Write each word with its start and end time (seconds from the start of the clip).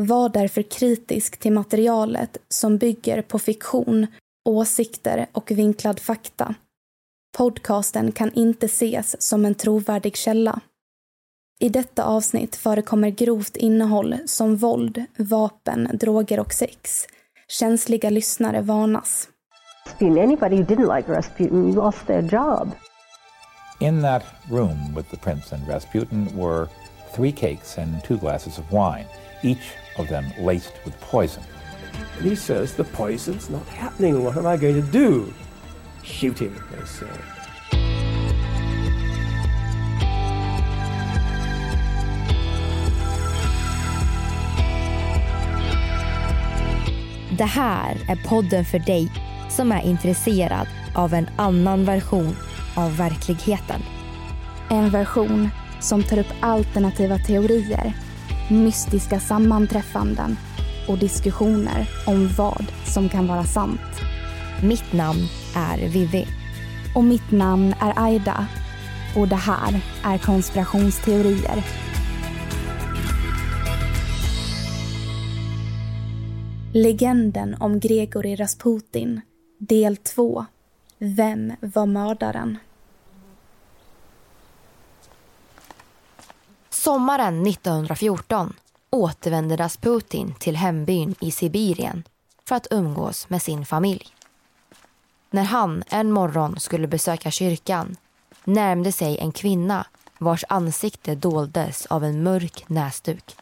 Var 0.00 0.28
därför 0.28 0.62
kritisk 0.62 1.36
till 1.36 1.52
materialet 1.52 2.36
som 2.48 2.78
bygger 2.78 3.22
på 3.22 3.38
fiktion, 3.38 4.06
åsikter 4.44 5.26
och 5.32 5.50
vinklad 5.50 6.00
fakta. 6.00 6.54
Podcasten 7.36 8.12
kan 8.12 8.32
inte 8.32 8.66
ses 8.66 9.22
som 9.22 9.44
en 9.44 9.54
trovärdig 9.54 10.16
källa. 10.16 10.60
I 11.60 11.68
detta 11.68 12.04
avsnitt 12.04 12.56
förekommer 12.56 13.10
grovt 13.10 13.56
innehåll 13.56 14.16
som 14.26 14.56
våld, 14.56 15.04
vapen, 15.16 15.90
droger 15.94 16.40
och 16.40 16.52
sex. 16.52 17.06
Känsliga 17.48 18.10
lyssnare 18.10 18.60
varnas. 18.60 19.28
Rasputin. 19.86 20.18
Anybody 20.18 20.56
who 20.56 20.64
didn't 20.64 20.96
like 20.96 21.12
Rasputin 21.12 21.72
lost 21.72 22.06
their 22.06 22.22
job. 22.22 22.70
In 23.80 24.02
that 24.02 24.22
room 24.50 24.94
with 24.96 25.10
the 25.10 25.16
prince 25.16 25.54
and 25.54 25.68
Rasputin 25.68 26.28
were 26.36 26.68
three 27.16 27.32
cakes 27.32 27.78
and 27.78 28.04
two 28.04 28.16
glasses 28.16 28.58
of 28.58 28.64
wine, 28.72 29.06
each 29.42 29.72
of 29.98 30.08
them 30.08 30.32
laced 30.38 30.72
with 30.84 30.98
poison. 31.00 31.42
And 32.18 32.26
he 32.26 32.34
says, 32.34 32.74
The 32.74 32.84
poison's 32.84 33.50
not 33.50 33.66
happening. 33.66 34.24
What 34.24 34.36
am 34.36 34.46
I 34.46 34.56
going 34.56 34.82
to 34.82 34.92
do? 34.92 35.32
Shoot 36.02 36.38
him, 36.38 36.54
they 36.70 36.84
say. 36.86 37.06
Det 47.38 47.44
här 47.44 47.96
är 48.08 48.28
podden 48.28 48.64
för 48.64 48.78
dig 48.78 49.12
som 49.48 49.72
är 49.72 49.82
intresserad 49.82 50.66
av 50.94 51.14
en 51.14 51.28
annan 51.36 51.84
version 51.84 52.36
av 52.76 52.96
verkligheten. 52.96 53.82
En 54.70 54.90
version 54.90 55.48
som 55.80 56.02
tar 56.02 56.18
upp 56.18 56.32
alternativa 56.40 57.18
teorier, 57.18 57.92
mystiska 58.50 59.20
sammanträffanden 59.20 60.36
och 60.88 60.98
diskussioner 60.98 61.88
om 62.06 62.28
vad 62.36 62.64
som 62.86 63.08
kan 63.08 63.26
vara 63.26 63.44
sant. 63.44 63.80
Mitt 64.62 64.92
namn 64.92 65.20
är 65.56 65.88
Vivi. 65.88 66.26
Och 66.94 67.04
mitt 67.04 67.30
namn 67.30 67.74
är 67.80 67.92
Aida. 67.96 68.46
Och 69.16 69.28
det 69.28 69.36
här 69.36 69.80
är 70.04 70.18
konspirationsteorier. 70.18 71.64
Legenden 76.74 77.56
om 77.60 77.80
Gregori 77.80 78.36
Rasputin, 78.36 79.20
del 79.58 79.96
2. 79.96 80.46
Vem 80.98 81.52
var 81.60 81.86
mördaren? 81.86 82.58
Sommaren 86.78 87.46
1914 87.46 88.52
återvände 88.90 89.56
Rasputin 89.56 90.34
till 90.38 90.56
hembyn 90.56 91.14
i 91.20 91.30
Sibirien 91.30 92.04
för 92.48 92.56
att 92.56 92.66
umgås 92.70 93.30
med 93.30 93.42
sin 93.42 93.66
familj. 93.66 94.06
När 95.30 95.42
han 95.42 95.82
en 95.86 96.12
morgon 96.12 96.60
skulle 96.60 96.86
besöka 96.86 97.30
kyrkan 97.30 97.96
närmde 98.44 98.92
sig 98.92 99.18
en 99.18 99.32
kvinna 99.32 99.86
vars 100.18 100.44
ansikte 100.48 101.14
doldes 101.14 101.86
av 101.86 102.04
en 102.04 102.22
mörk 102.22 102.64
näsduk. 102.68 103.36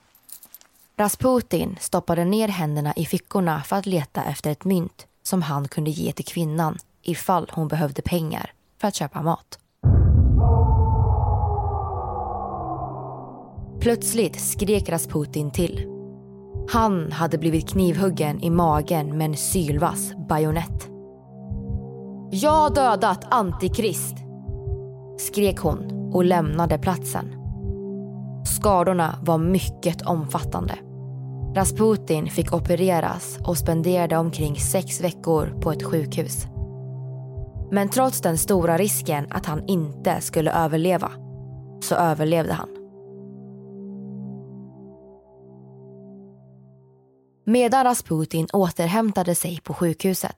Rasputin 0.96 1.76
stoppade 1.80 2.24
ner 2.24 2.48
händerna 2.48 2.92
i 2.96 3.06
fickorna 3.06 3.62
för 3.62 3.76
att 3.76 3.86
leta 3.86 4.24
efter 4.24 4.50
ett 4.50 4.64
mynt 4.64 5.06
som 5.22 5.42
han 5.42 5.68
kunde 5.68 5.90
ge 5.90 6.12
till 6.12 6.24
kvinnan 6.24 6.78
ifall 7.02 7.50
hon 7.52 7.68
behövde 7.68 8.02
pengar 8.02 8.52
för 8.80 8.88
att 8.88 8.94
köpa 8.94 9.22
mat. 9.22 9.58
Plötsligt 13.86 14.40
skrek 14.40 14.88
Rasputin 14.88 15.50
till. 15.50 15.86
Han 16.70 17.12
hade 17.12 17.38
blivit 17.38 17.68
knivhuggen 17.68 18.42
i 18.42 18.50
magen 18.50 19.18
med 19.18 19.24
en 19.24 19.36
sylvass 19.36 20.12
bajonett. 20.28 20.88
Jag 22.30 22.50
har 22.50 22.74
dödat 22.74 23.34
Antikrist, 23.34 24.16
skrek 25.18 25.58
hon 25.58 26.10
och 26.14 26.24
lämnade 26.24 26.78
platsen. 26.78 27.32
Skadorna 28.44 29.18
var 29.22 29.38
mycket 29.38 30.02
omfattande. 30.06 30.74
Rasputin 31.54 32.26
fick 32.26 32.52
opereras 32.52 33.38
och 33.44 33.58
spenderade 33.58 34.16
omkring 34.16 34.56
sex 34.56 35.00
veckor 35.00 35.60
på 35.60 35.72
ett 35.72 35.84
sjukhus. 35.84 36.46
Men 37.70 37.88
trots 37.88 38.20
den 38.20 38.38
stora 38.38 38.78
risken 38.78 39.26
att 39.30 39.46
han 39.46 39.66
inte 39.66 40.20
skulle 40.20 40.52
överleva 40.52 41.10
så 41.82 41.94
överlevde 41.94 42.52
han. 42.52 42.75
Medan 47.48 47.84
Rasputin 47.84 48.46
återhämtade 48.52 49.34
sig 49.34 49.60
på 49.60 49.74
sjukhuset 49.74 50.36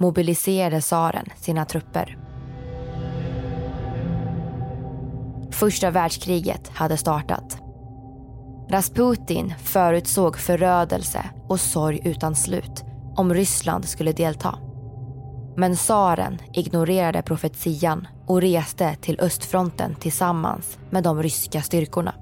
mobiliserade 0.00 0.80
tsaren 0.80 1.26
sina 1.36 1.64
trupper. 1.64 2.18
Första 5.50 5.90
världskriget 5.90 6.68
hade 6.68 6.96
startat. 6.96 7.58
Rasputin 8.70 9.54
förutsåg 9.64 10.38
förödelse 10.38 11.30
och 11.48 11.60
sorg 11.60 12.00
utan 12.04 12.36
slut 12.36 12.84
om 13.16 13.34
Ryssland 13.34 13.84
skulle 13.84 14.12
delta. 14.12 14.58
Men 15.56 15.76
tsaren 15.76 16.38
ignorerade 16.52 17.22
profetian 17.22 18.08
och 18.26 18.40
reste 18.40 18.94
till 18.94 19.20
östfronten 19.20 19.94
tillsammans 19.94 20.78
med 20.90 21.02
de 21.02 21.22
ryska 21.22 21.62
styrkorna. 21.62 22.14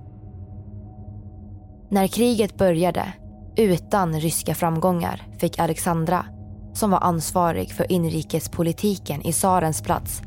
När 1.90 2.06
kriget 2.06 2.56
började, 2.56 3.12
utan 3.56 4.20
ryska 4.20 4.54
framgångar, 4.54 5.22
fick 5.38 5.58
Alexandra, 5.58 6.26
som 6.72 6.90
var 6.90 7.00
ansvarig 7.00 7.72
för 7.72 7.92
inrikespolitiken 7.92 9.22
i 9.22 9.32
tsarens 9.32 9.82
plats, 9.82 10.22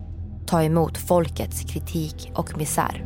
ta 0.48 0.64
emot 0.64 0.98
folkets 0.98 1.62
kritik 1.62 2.32
och 2.36 2.58
misär. 2.58 3.06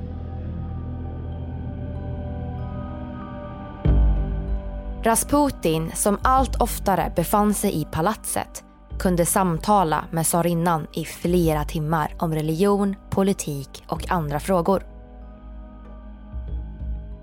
Rasputin, 5.03 5.91
som 5.95 6.19
allt 6.23 6.61
oftare 6.61 7.13
befann 7.15 7.53
sig 7.53 7.81
i 7.81 7.85
palatset, 7.85 8.63
kunde 8.99 9.25
samtala 9.25 10.05
med 10.11 10.25
tsarinnan 10.25 10.87
i 10.93 11.05
flera 11.05 11.63
timmar 11.63 12.15
om 12.19 12.33
religion, 12.33 12.95
politik 13.09 13.83
och 13.87 14.11
andra 14.11 14.39
frågor. 14.39 14.83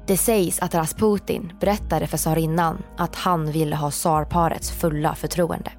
Det 0.08 0.16
sägs 0.16 0.58
att 0.58 0.74
Rasputin 0.74 1.52
berättade 1.60 2.06
för 2.06 2.16
tsarinnan 2.16 2.82
att 2.96 3.16
han 3.16 3.52
ville 3.52 3.76
ha 3.76 3.90
tsarparets 3.90 4.70
fulla 4.70 5.14
förtroende. 5.14 5.70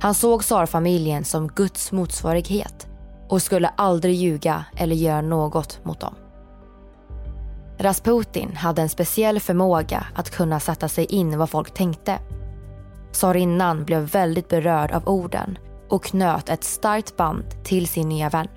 Han 0.00 0.14
såg 0.14 0.42
tsarfamiljen 0.42 1.24
som 1.24 1.48
Guds 1.48 1.92
motsvarighet 1.92 2.88
och 3.28 3.42
skulle 3.42 3.68
aldrig 3.68 4.14
ljuga 4.14 4.64
eller 4.76 4.96
göra 4.96 5.20
något 5.20 5.84
mot 5.84 6.00
dem. 6.00 6.14
Rasputin 7.78 8.56
hade 8.56 8.82
en 8.82 8.88
speciell 8.88 9.40
förmåga 9.40 10.06
att 10.14 10.30
kunna 10.30 10.60
sätta 10.60 10.88
sig 10.88 11.04
in 11.04 11.32
i 11.32 11.36
vad 11.36 11.50
folk 11.50 11.74
tänkte. 11.74 12.18
Tsarinnan 13.12 13.84
blev 13.84 14.02
väldigt 14.02 14.48
berörd 14.48 14.92
av 14.92 15.08
orden 15.08 15.58
och 15.88 16.04
knöt 16.04 16.48
ett 16.48 16.64
starkt 16.64 17.16
band 17.16 17.44
till 17.64 17.88
sin 17.88 18.08
nya 18.08 18.28
vän. 18.28 18.48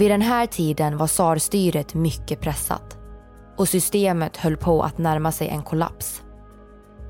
Vid 0.00 0.10
den 0.10 0.22
här 0.22 0.46
tiden 0.46 0.96
var 0.96 1.06
tsarstyret 1.06 1.94
mycket 1.94 2.40
pressat 2.40 2.98
och 3.56 3.68
systemet 3.68 4.36
höll 4.36 4.56
på 4.56 4.82
att 4.82 4.98
närma 4.98 5.32
sig 5.32 5.48
en 5.48 5.62
kollaps. 5.62 6.22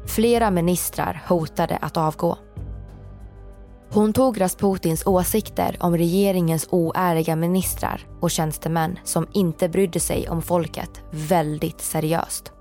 Flera 0.07 0.51
ministrar 0.51 1.23
hotade 1.29 1.77
att 1.77 1.97
avgå. 1.97 2.39
Hon 3.91 4.13
tog 4.13 4.41
Rasputins 4.41 5.07
åsikter 5.07 5.77
om 5.81 5.97
regeringens 5.97 6.69
oärliga 6.71 7.37
ministrar 7.37 8.07
och 8.21 8.31
tjänstemän 8.31 8.99
som 9.05 9.27
inte 9.33 9.69
brydde 9.69 10.01
sig 10.01 10.29
om 10.29 10.43
folket 10.43 11.03
väldigt 11.11 11.81
seriöst. 11.81 12.53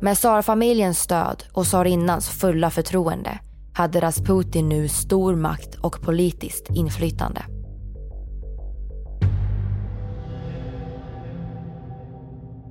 Med 0.00 0.16
tsarfamiljens 0.16 0.98
stöd 0.98 1.44
och 1.52 1.64
tsarinnans 1.64 2.28
fulla 2.28 2.70
förtroende 2.70 3.38
hade 3.72 4.00
Rasputin 4.00 4.68
nu 4.68 4.88
stor 4.88 5.34
makt 5.34 5.74
och 5.74 6.02
politiskt 6.02 6.70
inflytande. 6.70 7.53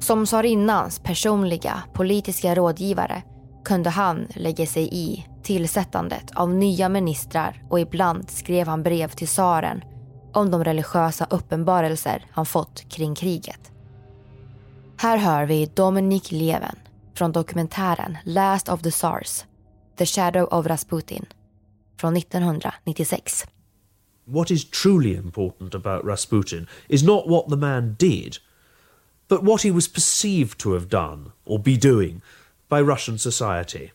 Som 0.03 0.25
tsarinnans 0.25 0.99
personliga 0.99 1.83
politiska 1.93 2.55
rådgivare 2.55 3.23
kunde 3.65 3.89
han 3.89 4.27
lägga 4.35 4.65
sig 4.65 4.89
i 4.91 5.25
tillsättandet 5.43 6.31
av 6.35 6.53
nya 6.53 6.89
ministrar 6.89 7.63
och 7.69 7.79
ibland 7.79 8.29
skrev 8.29 8.67
han 8.67 8.83
brev 8.83 9.09
till 9.09 9.27
tsaren 9.27 9.81
om 10.33 10.51
de 10.51 10.63
religiösa 10.63 11.27
uppenbarelser 11.29 12.25
han 12.31 12.45
fått 12.45 12.89
kring 12.89 13.15
kriget. 13.15 13.71
Här 14.97 15.17
hör 15.17 15.45
vi 15.45 15.65
Dominik 15.65 16.31
Leven 16.31 16.75
från 17.15 17.31
dokumentären 17.31 18.17
Last 18.23 18.69
of 18.69 18.81
the 18.81 18.91
Tsars, 18.91 19.45
The 19.97 20.05
Shadow 20.05 20.43
of 20.43 20.65
Rasputin 20.65 21.25
från 21.99 22.17
1996. 22.17 23.45
What 24.25 24.51
is 24.51 24.69
truly 24.69 25.15
important 25.15 25.75
about 25.75 26.05
Rasputin 26.05 26.67
is 26.87 27.03
not 27.03 27.23
what 27.27 27.49
the 27.49 27.55
man 27.55 27.95
did, 27.99 28.37
but 29.27 29.43
what 29.43 29.61
he 29.61 29.71
was 29.71 29.87
perceived 29.87 30.59
to 30.59 30.73
have 30.73 30.89
done 30.89 31.31
or 31.45 31.59
be 31.59 31.77
doing 31.77 32.21
by 32.69 32.81
Russian 32.81 33.17
society. 33.17 33.91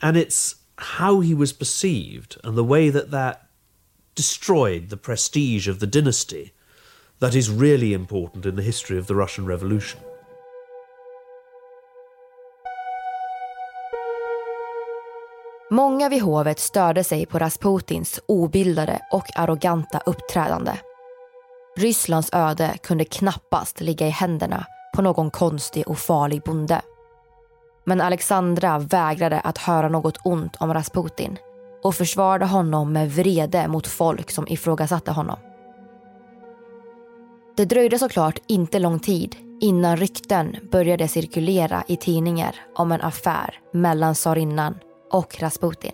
And 0.00 0.16
it's 0.16 0.56
how 0.76 1.20
he 1.20 1.34
was 1.34 1.52
perceived 1.52 2.36
and 2.44 2.56
the 2.56 2.64
way 2.64 2.90
that 2.90 3.10
that 3.10 3.48
destroyed 4.14 4.88
the 4.88 4.96
prestige 4.96 5.68
of 5.68 5.78
the 5.78 5.86
dynasty 5.86 6.52
that 7.18 7.34
is 7.34 7.50
really 7.50 7.92
important 7.92 8.46
in 8.46 8.56
the 8.56 8.62
history 8.62 8.98
of 8.98 9.06
the 9.06 9.14
Russian 9.14 9.46
Revolution. 9.46 10.00
Många 15.70 16.08
vid 16.08 16.22
hovet 16.22 16.58
störde 16.58 17.04
sig 17.04 17.26
på 17.26 17.38
Rasputins 17.38 18.20
obildade 18.26 19.00
och 19.10 19.26
arroganta 19.36 20.02
uppträdande. 20.06 20.72
Rysslands 21.78 22.30
öde 22.32 22.78
kunde 22.82 23.04
knappast 23.04 23.80
ligga 23.80 24.06
i 24.06 24.10
händerna 24.10 24.66
på 24.94 25.02
någon 25.02 25.30
konstig 25.30 25.88
och 25.88 25.98
farlig 25.98 26.42
bonde. 26.42 26.80
Men 27.84 28.00
Alexandra 28.00 28.78
vägrade 28.78 29.40
att 29.40 29.58
höra 29.58 29.88
något 29.88 30.18
ont 30.24 30.56
om 30.56 30.74
Rasputin 30.74 31.36
och 31.82 31.94
försvarade 31.94 32.46
honom 32.46 32.92
med 32.92 33.12
vrede 33.12 33.68
mot 33.68 33.86
folk 33.86 34.30
som 34.30 34.48
ifrågasatte 34.48 35.10
honom. 35.10 35.38
Det 37.56 37.64
dröjde 37.64 37.98
såklart 37.98 38.38
inte 38.46 38.78
lång 38.78 38.98
tid 38.98 39.36
innan 39.60 39.96
rykten 39.96 40.56
började 40.70 41.08
cirkulera 41.08 41.84
i 41.88 41.96
tidningar 41.96 42.54
om 42.74 42.92
en 42.92 43.02
affär 43.02 43.60
mellan 43.72 44.14
tsarinnan 44.14 44.78
och 45.12 45.40
Rasputin. 45.40 45.92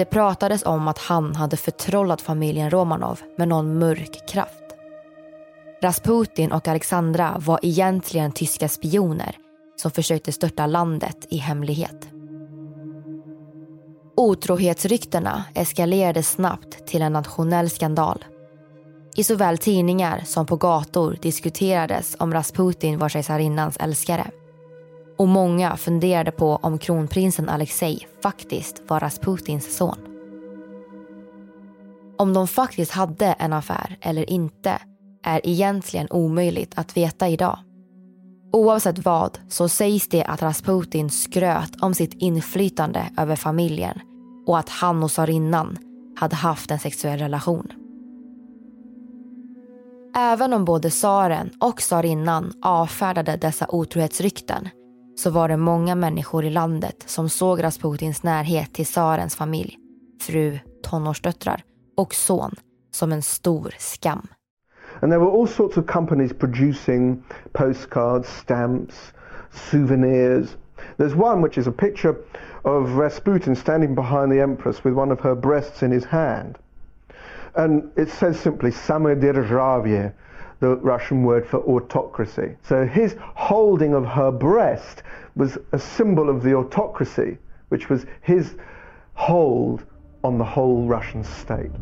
Det 0.00 0.06
pratades 0.06 0.66
om 0.66 0.88
att 0.88 0.98
han 0.98 1.34
hade 1.34 1.56
förtrollat 1.56 2.20
familjen 2.20 2.70
Romanov 2.70 3.20
med 3.38 3.48
någon 3.48 3.78
mörk 3.78 4.28
kraft. 4.28 4.64
Rasputin 5.82 6.52
och 6.52 6.68
Alexandra 6.68 7.36
var 7.38 7.60
egentligen 7.62 8.32
tyska 8.32 8.68
spioner 8.68 9.36
som 9.76 9.90
försökte 9.90 10.32
störta 10.32 10.66
landet 10.66 11.26
i 11.30 11.36
hemlighet. 11.36 12.08
Otrohetsryktena 14.16 15.44
eskalerade 15.54 16.22
snabbt 16.22 16.86
till 16.86 17.02
en 17.02 17.12
nationell 17.12 17.70
skandal. 17.70 18.24
I 19.16 19.24
såväl 19.24 19.58
tidningar 19.58 20.22
som 20.26 20.46
på 20.46 20.56
gator 20.56 21.18
diskuterades 21.22 22.16
om 22.18 22.32
Rasputin 22.32 22.98
var 22.98 23.08
kejsarinnans 23.08 23.76
älskare. 23.76 24.30
Och 25.20 25.28
många 25.28 25.76
funderade 25.76 26.30
på 26.30 26.56
om 26.62 26.78
kronprinsen 26.78 27.48
Alexei 27.48 28.06
faktiskt 28.22 28.82
var 28.88 29.00
Rasputins 29.00 29.76
son. 29.76 29.98
Om 32.18 32.32
de 32.32 32.48
faktiskt 32.48 32.92
hade 32.92 33.26
en 33.26 33.52
affär 33.52 33.96
eller 34.00 34.30
inte 34.30 34.78
är 35.22 35.40
egentligen 35.44 36.06
omöjligt 36.10 36.72
att 36.76 36.96
veta 36.96 37.28
idag. 37.28 37.58
Oavsett 38.52 39.04
vad 39.04 39.38
så 39.48 39.68
sägs 39.68 40.08
det 40.08 40.24
att 40.24 40.42
Rasputin 40.42 41.10
skröt 41.10 41.82
om 41.82 41.94
sitt 41.94 42.14
inflytande 42.14 43.10
över 43.16 43.36
familjen 43.36 44.00
och 44.46 44.58
att 44.58 44.68
han 44.68 45.02
och 45.02 45.10
tsarinnan 45.10 45.78
hade 46.16 46.36
haft 46.36 46.70
en 46.70 46.78
sexuell 46.78 47.18
relation. 47.18 47.72
Även 50.16 50.52
om 50.52 50.64
både 50.64 50.90
tsaren 50.90 51.50
och 51.60 51.76
tsarinnan 51.76 52.52
avfärdade 52.62 53.36
dessa 53.36 53.66
otrohetsrykten 53.68 54.68
så 55.20 55.30
var 55.30 55.48
det 55.48 55.56
många 55.56 55.94
människor 55.94 56.44
i 56.44 56.50
landet 56.50 57.02
som 57.06 57.28
såg 57.28 57.64
Rasputins 57.64 58.22
närhet 58.22 58.72
till 58.72 58.84
tsarens 58.84 59.36
familj, 59.36 59.78
fru, 60.20 60.58
tonårsdöttrar 60.82 61.62
och 61.96 62.14
son 62.14 62.54
som 62.90 63.12
en 63.12 63.22
stor 63.22 63.74
skam. 63.78 64.26
And 65.00 65.12
there 65.12 65.18
were 65.18 65.40
all 65.40 65.48
sorts 65.48 65.76
of 65.76 65.86
companies 65.86 66.32
producing 66.32 67.22
postcards, 67.52 68.28
stamps, 68.28 69.12
souvenirs. 69.70 70.56
There's 70.96 71.14
one 71.14 71.42
which 71.42 71.58
is 71.58 71.66
a 71.66 71.72
picture 71.72 72.14
of 72.62 72.98
Rasputin 72.98 73.56
standing 73.56 73.94
behind 73.94 74.32
the 74.32 74.40
Empress 74.40 74.84
with 74.84 74.94
one 74.94 75.12
of 75.12 75.20
her 75.20 75.34
breasts 75.34 75.82
in 75.82 75.90
his 75.90 76.04
hand. 76.04 76.58
And 77.54 77.82
it 77.96 78.08
says 78.08 78.40
simply 78.40 78.70
Samoderzhavie, 78.70 80.12
the 80.60 80.76
Russian 80.76 81.24
word 81.24 81.46
for 81.46 81.58
autocracy. 81.58 82.56
So 82.62 82.84
his 82.86 83.16
holding 83.34 83.94
of 83.94 84.06
her 84.06 84.30
breast 84.30 85.02
was 85.34 85.58
a 85.72 85.78
symbol 85.78 86.28
of 86.28 86.42
the 86.42 86.54
autocracy, 86.54 87.38
which 87.68 87.88
was 87.90 88.06
his 88.20 88.54
hold 89.14 89.82
on 90.22 90.38
the 90.38 90.44
whole 90.44 90.88
Russian 90.88 91.24
state. 91.24 91.72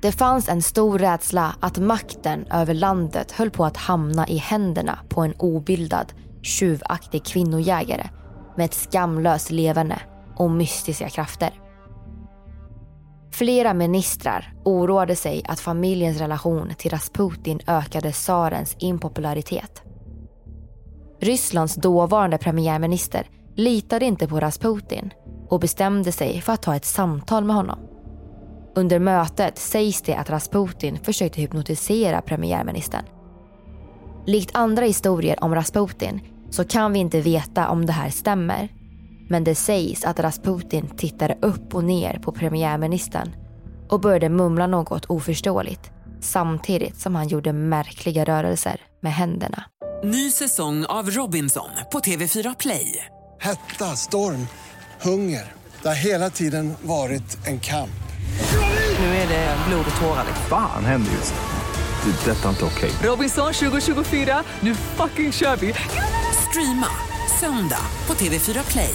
Det 0.00 0.12
fanns 0.12 0.48
en 0.48 0.62
stor 0.62 0.98
rädsla 0.98 1.54
att 1.60 1.78
makten 1.78 2.46
över 2.50 2.74
landet 2.74 3.32
höll 3.32 3.50
på 3.50 3.64
att 3.64 3.76
hamna 3.76 4.28
i 4.28 4.36
händerna 4.36 4.98
på 5.08 5.20
en 5.20 5.34
obildad, 5.38 6.12
tjuvaktig 6.42 7.24
kvinnojägare 7.24 8.08
med 8.56 8.64
ett 8.64 8.74
skamlöst 8.74 9.50
levande 9.50 10.00
och 10.36 10.50
mystiska 10.50 11.08
krafter. 11.08 11.61
Flera 13.32 13.74
ministrar 13.74 14.52
oroade 14.64 15.16
sig 15.16 15.42
att 15.48 15.60
familjens 15.60 16.18
relation 16.18 16.72
till 16.78 16.90
Rasputin 16.90 17.60
ökade 17.66 18.12
tsarens 18.12 18.76
impopularitet. 18.78 19.82
Rysslands 21.20 21.74
dåvarande 21.74 22.38
premiärminister 22.38 23.26
litade 23.56 24.04
inte 24.04 24.28
på 24.28 24.40
Rasputin 24.40 25.10
och 25.48 25.60
bestämde 25.60 26.12
sig 26.12 26.40
för 26.40 26.52
att 26.52 26.62
ta 26.62 26.76
ett 26.76 26.84
samtal 26.84 27.44
med 27.44 27.56
honom. 27.56 27.78
Under 28.74 28.98
mötet 28.98 29.58
sägs 29.58 30.02
det 30.02 30.14
att 30.14 30.30
Rasputin 30.30 30.98
försökte 30.98 31.40
hypnotisera 31.40 32.20
premiärministern. 32.20 33.04
Likt 34.26 34.50
andra 34.54 34.84
historier 34.84 35.44
om 35.44 35.54
Rasputin 35.54 36.20
så 36.50 36.64
kan 36.64 36.92
vi 36.92 36.98
inte 36.98 37.20
veta 37.20 37.68
om 37.68 37.86
det 37.86 37.92
här 37.92 38.10
stämmer. 38.10 38.68
Men 39.32 39.44
det 39.44 39.54
sägs 39.54 40.04
att 40.04 40.20
Rasputin 40.20 40.88
tittade 40.96 41.38
upp 41.42 41.74
och 41.74 41.84
ner 41.84 42.18
på 42.18 42.32
premiärministern 42.32 43.34
och 43.88 44.00
började 44.00 44.28
mumla 44.28 44.66
något 44.66 45.04
oförståeligt 45.04 45.90
samtidigt 46.20 47.00
som 47.00 47.14
han 47.14 47.28
gjorde 47.28 47.52
märkliga 47.52 48.24
rörelser 48.24 48.80
med 49.00 49.14
händerna. 49.14 49.64
Ny 50.04 50.30
säsong 50.30 50.84
av 50.84 51.10
Robinson 51.10 51.68
på 51.92 51.98
TV4 51.98 52.56
Play. 52.58 53.06
Hetta, 53.40 53.96
storm, 53.96 54.46
hunger. 55.02 55.52
Det 55.82 55.88
har 55.88 56.04
hela 56.04 56.30
tiden 56.30 56.74
varit 56.82 57.46
en 57.46 57.60
kamp. 57.60 58.02
Nu 58.98 59.06
är 59.06 59.28
det 59.28 59.56
blod 59.68 59.84
och 59.94 60.00
tårar. 60.00 60.24
Fan 60.48 60.84
händer 60.84 61.12
just 61.12 61.34
nu. 61.34 62.12
Det. 62.12 62.30
Detta 62.30 62.44
är 62.44 62.48
inte 62.48 62.64
okej. 62.64 62.90
Robinson 63.02 63.52
2024, 63.52 64.42
nu 64.60 64.74
fucking 64.74 65.32
kör 65.32 65.56
vi! 65.56 65.74
Streama 66.48 66.88
söndag 67.40 67.86
på 68.06 68.14
TV4 68.14 68.70
Play. 68.70 68.94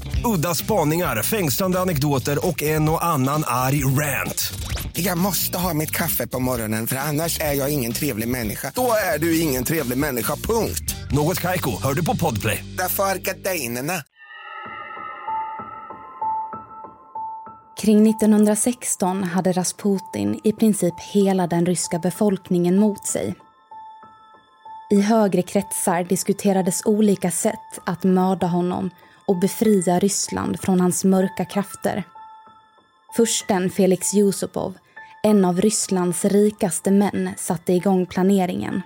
Udda 0.25 0.55
spaningar, 0.55 1.23
fängslande 1.23 1.79
anekdoter 1.79 2.47
och 2.47 2.63
en 2.63 2.89
och 2.89 3.05
annan 3.05 3.43
arg 3.47 3.83
rant. 3.83 4.53
Jag 4.93 5.17
måste 5.17 5.57
ha 5.57 5.73
mitt 5.73 5.91
kaffe 5.91 6.27
på 6.27 6.39
morgonen 6.39 6.87
för 6.87 6.95
annars 6.95 7.39
är 7.39 7.53
jag 7.53 7.73
ingen 7.73 7.93
trevlig 7.93 8.27
människa. 8.27 8.71
Då 8.75 8.93
är 9.13 9.19
du 9.19 9.39
ingen 9.39 9.63
trevlig 9.63 9.97
människa, 9.97 10.35
punkt. 10.35 10.95
Något 11.11 11.39
Kaiko, 11.39 11.71
hör 11.83 11.93
du 11.93 12.05
på 12.05 12.17
Podplay. 12.17 12.65
Därför 12.77 13.03
är 13.03 13.15
gardinerna. 13.15 13.93
Kring 17.81 18.09
1916 18.09 19.23
hade 19.23 19.51
Rasputin 19.51 20.39
i 20.43 20.53
princip 20.53 20.93
hela 21.13 21.47
den 21.47 21.65
ryska 21.65 21.99
befolkningen 21.99 22.77
mot 22.77 23.07
sig. 23.07 23.35
I 24.91 25.01
högre 25.01 25.41
kretsar 25.41 26.03
diskuterades 26.03 26.81
olika 26.85 27.31
sätt 27.31 27.79
att 27.85 28.03
mörda 28.03 28.47
honom 28.47 28.89
och 29.31 29.37
befria 29.37 29.99
Ryssland 29.99 30.59
från 30.59 30.81
hans 30.81 31.03
mörka 31.03 31.45
krafter. 31.45 32.03
Fursten 33.15 33.69
Felix 33.69 34.13
Yusupov, 34.13 34.77
en 35.23 35.45
av 35.45 35.61
Rysslands 35.61 36.25
rikaste 36.25 36.91
män, 36.91 37.29
satte 37.37 37.73
igång 37.73 38.05
planeringen. 38.05 38.81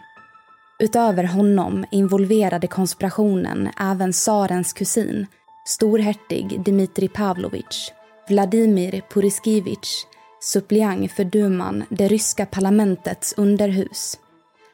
Utöver 0.80 1.24
honom 1.24 1.86
involverade 1.92 2.68
konspirationen 2.68 3.70
även 3.80 4.12
tsarens 4.12 4.74
kusin, 4.74 5.28
storhertig 5.68 6.62
Dmitrij 6.66 7.10
Pavlovich, 7.10 7.92
Vladimir 8.28 9.02
Puriskivich, 9.10 10.06
suppleant 10.40 11.12
för 11.12 11.24
duman, 11.24 11.84
det 11.90 12.08
ryska 12.08 12.46
parlamentets 12.46 13.34
underhus, 13.38 14.20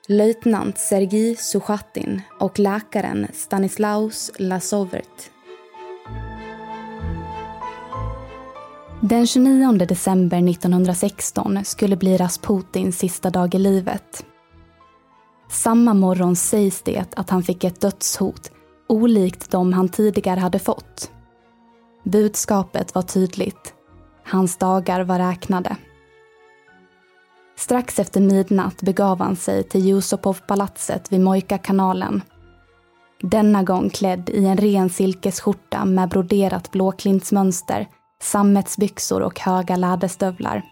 löjtnant 0.07 0.77
Sergij 0.77 1.35
Suchatin 1.35 2.21
och 2.39 2.59
läkaren 2.59 3.27
Stanislaus 3.33 4.31
Lasovert. 4.37 5.31
Den 9.03 9.27
29 9.27 9.77
december 9.85 10.49
1916 10.49 11.59
skulle 11.63 11.95
bli 11.97 12.17
Rasputins 12.17 12.97
sista 12.97 13.29
dag 13.29 13.55
i 13.55 13.59
livet. 13.59 14.25
Samma 15.49 15.93
morgon 15.93 16.35
sägs 16.35 16.81
det 16.81 17.05
att 17.15 17.29
han 17.29 17.43
fick 17.43 17.63
ett 17.63 17.81
dödshot 17.81 18.51
olikt 18.87 19.51
de 19.51 19.73
han 19.73 19.89
tidigare 19.89 20.39
hade 20.39 20.59
fått. 20.59 21.11
Budskapet 22.03 22.95
var 22.95 23.01
tydligt. 23.01 23.73
Hans 24.23 24.57
dagar 24.57 25.01
var 25.03 25.19
räknade. 25.19 25.75
Strax 27.57 27.99
efter 27.99 28.21
midnatt 28.21 28.81
begav 28.81 29.19
han 29.19 29.35
sig 29.35 29.63
till 29.63 29.85
Yusupov-palatset 29.85 31.11
vid 31.11 31.21
Mojka-kanalen. 31.21 32.21
Denna 33.21 33.63
gång 33.63 33.89
klädd 33.89 34.29
i 34.29 34.45
en 34.45 34.57
ren 34.57 34.89
silkesskjorta 34.89 35.85
med 35.85 36.09
broderat 36.09 36.71
blåklintsmönster, 36.71 37.87
sammetsbyxor 38.21 39.21
och 39.21 39.39
höga 39.39 39.75
läderstövlar. 39.75 40.63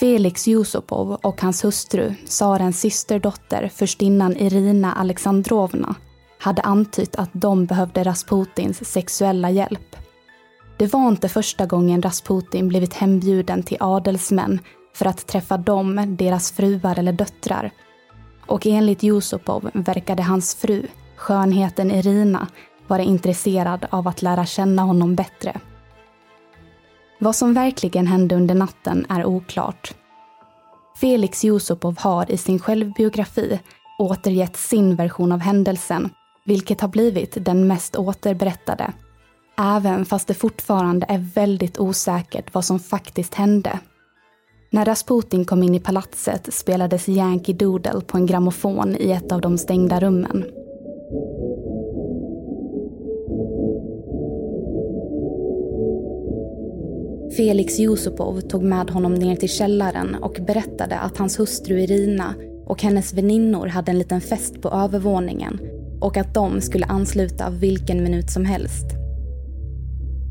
Felix 0.00 0.48
Yusupov 0.48 1.12
och 1.12 1.40
hans 1.42 1.64
hustru, 1.64 2.14
tsarens 2.26 2.80
systerdotter, 2.80 3.70
förstinnan 3.74 4.36
Irina 4.36 4.92
Alexandrovna, 4.92 5.94
hade 6.38 6.62
antytt 6.62 7.16
att 7.16 7.30
de 7.32 7.66
behövde 7.66 8.04
Rasputins 8.04 8.92
sexuella 8.92 9.50
hjälp. 9.50 9.96
Det 10.76 10.92
var 10.92 11.08
inte 11.08 11.28
första 11.28 11.66
gången 11.66 12.02
Rasputin 12.02 12.68
blivit 12.68 12.94
hembjuden 12.94 13.62
till 13.62 13.76
adelsmän 13.80 14.60
för 14.94 15.06
att 15.06 15.26
träffa 15.26 15.56
dem, 15.56 16.16
deras 16.18 16.52
fruar 16.52 16.98
eller 16.98 17.12
döttrar. 17.12 17.70
Och 18.46 18.66
enligt 18.66 19.04
Yusupov 19.04 19.70
verkade 19.74 20.22
hans 20.22 20.54
fru, 20.54 20.86
skönheten 21.16 21.90
Irina, 21.90 22.48
vara 22.86 23.02
intresserad 23.02 23.86
av 23.90 24.08
att 24.08 24.22
lära 24.22 24.46
känna 24.46 24.82
honom 24.82 25.14
bättre. 25.14 25.60
Vad 27.18 27.36
som 27.36 27.54
verkligen 27.54 28.06
hände 28.06 28.34
under 28.34 28.54
natten 28.54 29.06
är 29.08 29.24
oklart. 29.24 29.94
Felix 31.00 31.44
Yusupov 31.44 31.98
har 31.98 32.30
i 32.30 32.36
sin 32.36 32.58
självbiografi 32.58 33.60
återgett 33.98 34.56
sin 34.56 34.96
version 34.96 35.32
av 35.32 35.40
händelsen, 35.40 36.10
vilket 36.44 36.80
har 36.80 36.88
blivit 36.88 37.44
den 37.44 37.66
mest 37.66 37.96
återberättade. 37.96 38.92
Även 39.58 40.04
fast 40.04 40.28
det 40.28 40.34
fortfarande 40.34 41.06
är 41.08 41.18
väldigt 41.34 41.78
osäkert 41.78 42.54
vad 42.54 42.64
som 42.64 42.80
faktiskt 42.80 43.34
hände. 43.34 43.78
När 44.70 44.84
Rasputin 44.84 45.44
kom 45.44 45.62
in 45.62 45.74
i 45.74 45.80
palatset 45.80 46.54
spelades 46.54 47.08
Yankee 47.08 47.54
Doodle 47.54 48.00
på 48.00 48.16
en 48.16 48.26
grammofon 48.26 48.96
i 48.98 49.10
ett 49.10 49.32
av 49.32 49.40
de 49.40 49.58
stängda 49.58 50.00
rummen. 50.00 50.44
Felix 57.38 57.80
Yusupov 57.80 58.40
tog 58.40 58.62
med 58.62 58.90
honom 58.90 59.14
ner 59.14 59.36
till 59.36 59.48
källaren 59.48 60.14
och 60.14 60.38
berättade 60.46 60.98
att 60.98 61.16
hans 61.16 61.40
hustru 61.40 61.80
Irina 61.80 62.34
och 62.66 62.82
hennes 62.82 63.14
väninnor 63.14 63.66
hade 63.66 63.92
en 63.92 63.98
liten 63.98 64.20
fest 64.20 64.62
på 64.62 64.68
övervåningen 64.68 65.60
och 66.00 66.16
att 66.16 66.34
de 66.34 66.60
skulle 66.60 66.86
ansluta 66.86 67.50
vilken 67.50 68.02
minut 68.02 68.30
som 68.30 68.44
helst. 68.44 68.86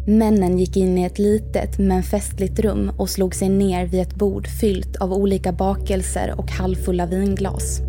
Männen 0.08 0.60
gick 0.60 0.78
in 0.78 0.98
i 0.98 1.04
ett 1.04 1.20
litet 1.20 1.80
men 1.80 2.04
festligt 2.04 2.60
rum 2.60 2.92
och 2.98 3.10
slog 3.10 3.36
sig 3.36 3.50
ner 3.50 3.86
vid 3.86 4.02
ett 4.02 4.16
bord 4.16 4.48
fyllt 4.48 4.96
av 4.96 5.14
olika 5.14 5.52
bakelser 5.52 6.34
och 6.38 6.52
halvfulla 6.52 7.06
vinglas. 7.06 7.82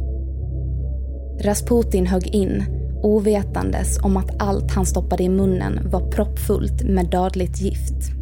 Rasputin 1.40 2.06
högg 2.06 2.26
in, 2.26 2.64
ovetandes 3.02 3.98
om 4.02 4.16
att 4.16 4.42
allt 4.42 4.70
han 4.70 4.86
stoppade 4.86 5.22
i 5.22 5.28
munnen 5.28 5.90
var 5.90 6.10
proppfullt 6.10 6.82
med 6.82 7.10
dödligt 7.10 7.60
gift. 7.60 8.17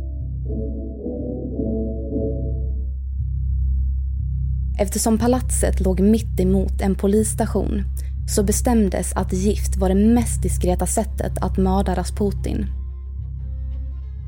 Eftersom 4.78 5.18
palatset 5.18 5.80
låg 5.80 6.00
mitt 6.00 6.40
emot 6.40 6.80
en 6.80 6.94
polisstation 6.94 7.84
så 8.28 8.42
bestämdes 8.42 9.12
att 9.12 9.32
gift 9.32 9.76
var 9.76 9.88
det 9.88 9.94
mest 9.94 10.42
diskreta 10.42 10.86
sättet 10.86 11.32
att 11.40 11.58
mörda 11.58 11.94
Rasputin. 11.94 12.66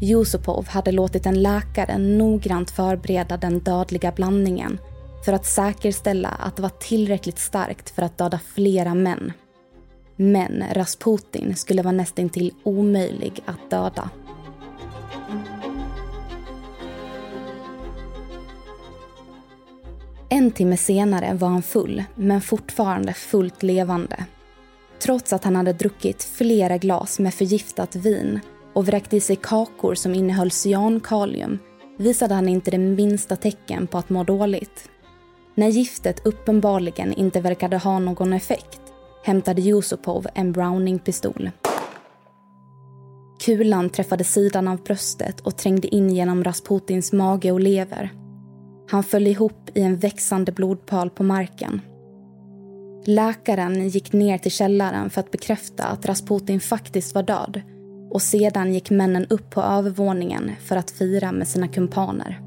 Yusupov 0.02 0.68
hade 0.68 0.92
låtit 0.92 1.26
en 1.26 1.42
läkare 1.42 1.98
noggrant 1.98 2.70
förbereda 2.70 3.36
den 3.36 3.58
dödliga 3.58 4.12
blandningen 4.12 4.78
för 5.24 5.32
att 5.32 5.46
säkerställa 5.46 6.28
att 6.28 6.56
det 6.56 6.62
var 6.62 6.72
tillräckligt 6.80 7.38
starkt 7.38 7.90
för 7.90 8.02
att 8.02 8.18
döda 8.18 8.40
flera 8.54 8.94
män. 8.94 9.32
Men 10.16 10.64
Rasputin 10.72 11.56
skulle 11.56 11.82
vara 11.82 11.92
nästintill 11.92 12.52
omöjlig 12.62 13.42
att 13.46 13.70
döda. 13.70 14.10
En 20.30 20.50
timme 20.50 20.76
senare 20.76 21.34
var 21.34 21.48
han 21.48 21.62
full, 21.62 22.04
men 22.14 22.40
fortfarande 22.40 23.12
fullt 23.12 23.62
levande. 23.62 24.24
Trots 24.98 25.32
att 25.32 25.44
han 25.44 25.56
hade 25.56 25.72
druckit 25.72 26.22
flera 26.22 26.78
glas 26.78 27.18
med 27.18 27.34
förgiftat 27.34 27.96
vin 27.96 28.40
och 28.72 28.86
vräkt 28.86 29.12
i 29.12 29.20
sig 29.20 29.36
kakor 29.36 29.94
som 29.94 30.14
innehöll 30.14 30.50
cyankalium 30.50 31.58
visade 31.96 32.34
han 32.34 32.48
inte 32.48 32.70
det 32.70 32.78
minsta 32.78 33.36
tecken 33.36 33.86
på 33.86 33.98
att 33.98 34.10
må 34.10 34.24
dåligt. 34.24 34.88
När 35.54 35.68
giftet 35.68 36.26
uppenbarligen 36.26 37.12
inte 37.12 37.40
verkade 37.40 37.78
ha 37.78 37.98
någon 37.98 38.32
effekt 38.32 38.80
hämtade 39.24 39.62
Yusupov 39.62 40.26
en 40.34 40.52
Browning-pistol. 40.52 41.50
Kulan 43.40 43.90
träffade 43.90 44.24
sidan 44.24 44.68
av 44.68 44.82
bröstet 44.82 45.40
och 45.40 45.56
trängde 45.56 45.94
in 45.94 46.10
genom 46.10 46.44
Rasputins 46.44 47.12
mage 47.12 47.52
och 47.52 47.60
lever. 47.60 48.17
Han 48.90 49.02
föll 49.02 49.26
ihop 49.26 49.70
i 49.74 49.82
en 49.82 49.96
växande 49.96 50.52
blodpöl 50.52 51.10
på 51.10 51.22
marken. 51.22 51.80
Läkaren 53.04 53.88
gick 53.88 54.12
ner 54.12 54.38
till 54.38 54.50
källaren 54.50 55.10
för 55.10 55.20
att 55.20 55.30
bekräfta 55.30 55.84
att 55.84 56.06
Rasputin 56.06 56.60
faktiskt 56.60 57.14
var 57.14 57.22
död 57.22 57.62
och 58.10 58.22
sedan 58.22 58.74
gick 58.74 58.90
männen 58.90 59.26
upp 59.26 59.50
på 59.50 59.62
övervåningen 59.62 60.50
för 60.60 60.76
att 60.76 60.90
fira 60.90 61.32
med 61.32 61.48
sina 61.48 61.68
kumpaner. 61.68 62.40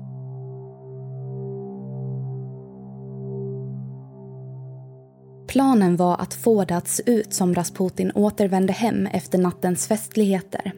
Planen 5.48 5.96
var 5.96 6.18
att 6.22 6.34
få 6.34 6.64
det 6.66 6.76
att 6.76 6.88
se 6.88 7.04
ut 7.06 7.34
som 7.34 7.56
Rasputin 7.56 8.12
återvände 8.16 8.74
hem 8.74 9.08
efter 9.08 9.38
nattens 9.38 9.88
festligheter. 9.88 10.72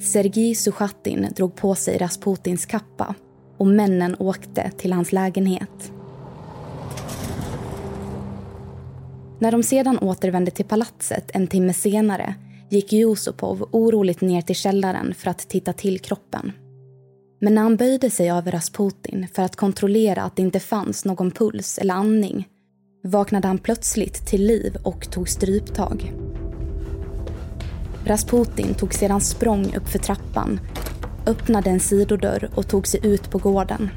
Sergej 0.00 0.54
Suchatin 0.54 1.28
drog 1.36 1.54
på 1.54 1.74
sig 1.74 1.98
Rasputins 1.98 2.66
kappa 2.66 3.14
och 3.56 3.66
männen 3.66 4.16
åkte 4.18 4.70
till 4.70 4.92
hans 4.92 5.12
lägenhet. 5.12 5.92
När 9.38 9.52
de 9.52 9.62
sedan 9.62 9.98
återvände 9.98 10.50
till 10.50 10.64
palatset 10.64 11.30
en 11.34 11.46
timme 11.46 11.72
senare 11.72 12.34
gick 12.70 12.92
Yusupov 12.92 13.68
oroligt 13.70 14.20
ner 14.20 14.42
till 14.42 14.56
källaren 14.56 15.14
för 15.14 15.30
att 15.30 15.48
titta 15.48 15.72
till 15.72 16.00
kroppen. 16.00 16.52
Men 17.40 17.54
när 17.54 17.62
han 17.62 17.76
böjde 17.76 18.10
sig 18.10 18.30
över 18.30 18.52
Rasputin 18.52 19.26
för 19.34 19.42
att 19.42 19.56
kontrollera 19.56 20.22
att 20.22 20.36
det 20.36 20.42
inte 20.42 20.60
fanns 20.60 21.04
någon 21.04 21.30
puls 21.30 21.78
eller 21.78 21.94
andning 21.94 22.48
vaknade 23.02 23.48
han 23.48 23.58
plötsligt 23.58 24.26
till 24.26 24.46
liv 24.46 24.76
och 24.82 25.10
tog 25.10 25.28
stryptag. 25.28 26.12
Rasputin 28.04 28.74
tog 28.74 28.94
sedan 28.94 29.20
språng 29.20 29.74
upp 29.76 29.88
för 29.88 29.98
trappan 29.98 30.60
öppnade 31.26 31.70
en 31.70 31.80
sidodörr 31.80 32.50
och 32.54 32.68
tog 32.68 32.86
sig 32.86 33.00
ut 33.06 33.30
på 33.30 33.38
gården. 33.38 33.90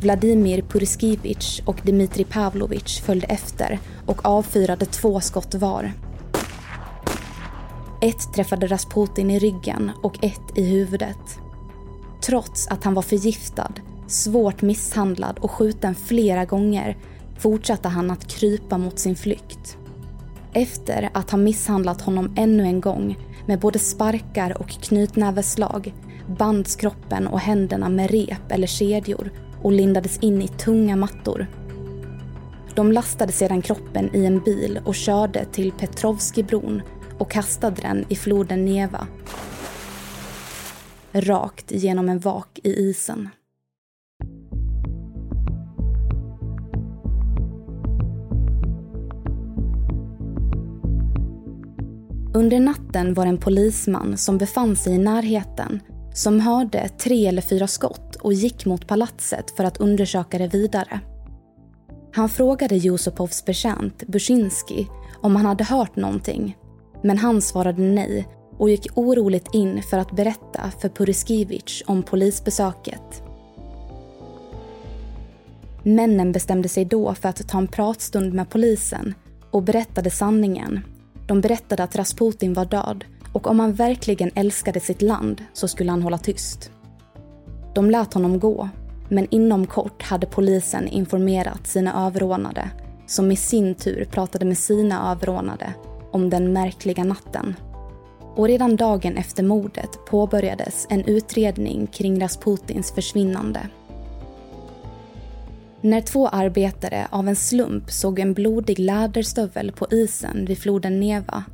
Vladimir 0.00 0.62
Puriskivich 0.62 1.62
och 1.64 1.80
Dmitrij 1.82 2.24
Pavlovich 2.24 3.02
följde 3.02 3.26
efter 3.26 3.78
och 4.06 4.26
avfyrade 4.26 4.86
två 4.86 5.20
skott 5.20 5.54
var. 5.54 5.92
Ett 8.00 8.32
träffade 8.34 8.66
Rasputin 8.66 9.30
i 9.30 9.38
ryggen 9.38 9.90
och 10.02 10.24
ett 10.24 10.58
i 10.58 10.64
huvudet. 10.64 11.38
Trots 12.20 12.68
att 12.68 12.84
han 12.84 12.94
var 12.94 13.02
förgiftad, 13.02 13.72
svårt 14.06 14.62
misshandlad 14.62 15.38
och 15.38 15.50
skjuten 15.50 15.94
flera 15.94 16.44
gånger 16.44 16.96
fortsatte 17.38 17.88
han 17.88 18.10
att 18.10 18.28
krypa 18.28 18.78
mot 18.78 18.98
sin 18.98 19.16
flykt. 19.16 19.76
Efter 20.52 21.10
att 21.14 21.30
ha 21.30 21.38
misshandlat 21.38 22.00
honom 22.00 22.32
ännu 22.36 22.62
en 22.62 22.80
gång 22.80 23.18
med 23.46 23.60
både 23.60 23.78
sparkar 23.78 24.58
och 24.60 24.68
knytnäveslag 24.68 25.94
bands 26.28 26.76
kroppen 26.76 27.26
och 27.26 27.40
händerna 27.40 27.88
med 27.88 28.10
rep 28.10 28.52
eller 28.52 28.66
kedjor 28.66 29.30
och 29.62 29.72
lindades 29.72 30.18
in 30.18 30.42
i 30.42 30.48
tunga 30.48 30.96
mattor. 30.96 31.46
De 32.74 32.92
lastade 32.92 33.32
sedan 33.32 33.62
kroppen 33.62 34.16
i 34.16 34.26
en 34.26 34.40
bil 34.40 34.80
och 34.84 34.94
körde 34.94 35.44
till 35.44 35.72
Petrovskibron 35.72 36.82
och 37.18 37.30
kastade 37.30 37.82
den 37.82 38.04
i 38.08 38.16
floden 38.16 38.64
Neva. 38.64 39.06
Rakt 41.12 41.72
genom 41.72 42.08
en 42.08 42.18
vak 42.18 42.58
i 42.62 42.72
isen. 42.72 43.28
Under 52.34 52.60
natten 52.60 53.14
var 53.14 53.24
det 53.24 53.28
en 53.28 53.38
polisman 53.38 54.16
som 54.16 54.38
befann 54.38 54.76
sig 54.76 54.94
i 54.94 54.98
närheten 54.98 55.80
som 56.18 56.40
hörde 56.40 56.88
tre 56.88 57.26
eller 57.26 57.42
fyra 57.42 57.66
skott 57.66 58.16
och 58.16 58.32
gick 58.32 58.66
mot 58.66 58.86
palatset 58.86 59.50
för 59.50 59.64
att 59.64 59.76
undersöka 59.76 60.38
det 60.38 60.48
vidare. 60.48 61.00
Han 62.12 62.28
frågade 62.28 62.76
Jusupovs 62.76 63.44
betjänt 63.44 64.06
Bushinski 64.06 64.86
om 65.22 65.36
han 65.36 65.46
hade 65.46 65.64
hört 65.64 65.96
någonting 65.96 66.56
men 67.02 67.18
han 67.18 67.42
svarade 67.42 67.82
nej 67.82 68.28
och 68.58 68.70
gick 68.70 68.86
oroligt 68.94 69.54
in 69.54 69.82
för 69.82 69.98
att 69.98 70.16
berätta 70.16 70.70
för 70.80 70.88
Puriskivich 70.88 71.82
om 71.86 72.02
polisbesöket. 72.02 73.22
Männen 75.82 76.32
bestämde 76.32 76.68
sig 76.68 76.84
då 76.84 77.14
för 77.14 77.28
att 77.28 77.48
ta 77.48 77.58
en 77.58 77.68
pratstund 77.68 78.34
med 78.34 78.50
polisen 78.50 79.14
och 79.50 79.62
berättade 79.62 80.10
sanningen. 80.10 80.80
De 81.26 81.40
berättade 81.40 81.82
att 81.82 81.96
Rasputin 81.96 82.54
var 82.54 82.64
död 82.64 83.04
och 83.38 83.46
om 83.46 83.60
han 83.60 83.72
verkligen 83.72 84.30
älskade 84.34 84.80
sitt 84.80 85.02
land 85.02 85.44
så 85.52 85.68
skulle 85.68 85.90
han 85.90 86.02
hålla 86.02 86.18
tyst. 86.18 86.70
De 87.74 87.90
lät 87.90 88.14
honom 88.14 88.38
gå, 88.38 88.68
men 89.08 89.26
inom 89.30 89.66
kort 89.66 90.02
hade 90.02 90.26
polisen 90.26 90.88
informerat 90.88 91.66
sina 91.66 92.06
överordnade 92.06 92.70
som 93.06 93.32
i 93.32 93.36
sin 93.36 93.74
tur 93.74 94.04
pratade 94.04 94.44
med 94.44 94.58
sina 94.58 95.10
överordnade 95.10 95.74
om 96.10 96.30
den 96.30 96.52
märkliga 96.52 97.04
natten. 97.04 97.54
Och 98.36 98.48
redan 98.48 98.76
dagen 98.76 99.16
efter 99.16 99.42
mordet 99.42 99.98
påbörjades 100.08 100.86
en 100.90 101.04
utredning 101.04 101.86
kring 101.86 102.22
Rasputins 102.22 102.92
försvinnande. 102.92 103.60
När 105.80 106.00
två 106.00 106.28
arbetare 106.28 107.08
av 107.10 107.28
en 107.28 107.36
slump 107.36 107.90
såg 107.90 108.18
en 108.18 108.34
blodig 108.34 108.78
läderstövel 108.78 109.72
på 109.72 109.86
isen 109.90 110.44
vid 110.44 110.58
floden 110.58 111.00
Neva 111.00 111.44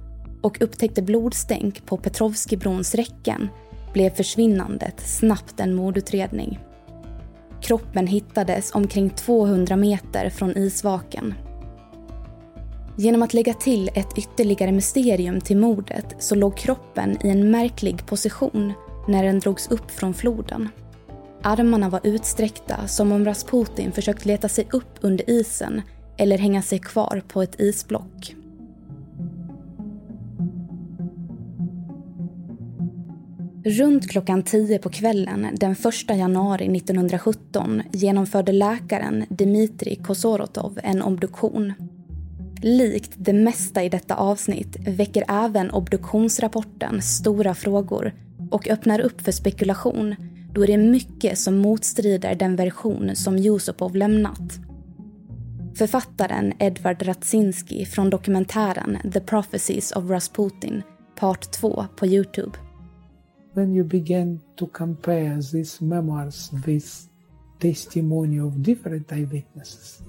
och 0.44 0.62
upptäckte 0.62 1.02
blodstänk 1.02 1.86
på 1.86 1.96
Petrovskibrons 1.96 2.94
räcken 2.94 3.48
blev 3.92 4.10
försvinnandet 4.10 5.00
snabbt 5.00 5.60
en 5.60 5.74
mordutredning. 5.74 6.58
Kroppen 7.62 8.06
hittades 8.06 8.74
omkring 8.74 9.10
200 9.10 9.76
meter 9.76 10.30
från 10.30 10.58
isvaken. 10.58 11.34
Genom 12.96 13.22
att 13.22 13.34
lägga 13.34 13.54
till 13.54 13.90
ett 13.94 14.18
ytterligare 14.18 14.72
mysterium 14.72 15.40
till 15.40 15.56
mordet 15.56 16.14
så 16.18 16.34
låg 16.34 16.56
kroppen 16.56 17.26
i 17.26 17.28
en 17.28 17.50
märklig 17.50 18.06
position 18.06 18.72
när 19.08 19.24
den 19.24 19.40
drogs 19.40 19.70
upp 19.70 19.90
från 19.90 20.14
floden. 20.14 20.68
Armarna 21.42 21.88
var 21.88 22.00
utsträckta 22.04 22.86
som 22.86 23.12
om 23.12 23.24
Rasputin 23.24 23.92
försökt 23.92 24.24
leta 24.24 24.48
sig 24.48 24.68
upp 24.72 24.98
under 25.00 25.30
isen 25.30 25.82
eller 26.16 26.38
hänga 26.38 26.62
sig 26.62 26.78
kvar 26.78 27.22
på 27.28 27.42
ett 27.42 27.60
isblock. 27.60 28.34
Runt 33.66 34.10
klockan 34.10 34.42
10 34.42 34.78
på 34.78 34.88
kvällen 34.90 35.48
den 35.56 35.72
1 35.72 35.78
januari 36.16 36.76
1917 36.76 37.82
genomförde 37.92 38.52
läkaren 38.52 39.24
Dmitrij 39.28 39.96
Kosorotov 39.96 40.78
en 40.82 41.02
obduktion. 41.02 41.72
Likt 42.62 43.12
det 43.16 43.32
mesta 43.32 43.82
i 43.82 43.88
detta 43.88 44.14
avsnitt 44.14 44.76
väcker 44.86 45.24
även 45.28 45.70
obduktionsrapporten 45.70 47.02
stora 47.02 47.54
frågor 47.54 48.12
och 48.50 48.68
öppnar 48.68 49.00
upp 49.00 49.20
för 49.20 49.32
spekulation 49.32 50.14
då 50.54 50.64
det 50.64 50.72
är 50.72 50.78
mycket 50.78 51.38
som 51.38 51.58
motstrider 51.58 52.34
den 52.34 52.56
version 52.56 53.16
som 53.16 53.38
Yusupov 53.38 53.96
lämnat. 53.96 54.58
Författaren 55.74 56.52
Edvard 56.58 57.02
Radzinski 57.02 57.86
från 57.86 58.10
dokumentären 58.10 58.98
The 59.12 59.20
Prophecies 59.20 59.92
of 59.92 60.10
Rasputin, 60.10 60.82
part 61.16 61.52
2 61.52 61.86
på 61.96 62.06
Youtube 62.06 62.58
when 63.54 63.74
you 63.74 63.84
begin 63.84 64.40
to 64.56 64.66
compare 64.66 65.40
these 65.52 65.84
memoirs, 65.84 66.50
this 66.64 67.08
testimony 67.58 68.40
of 68.40 68.52
different 68.62 69.12
eyewitnesses, 69.12 70.02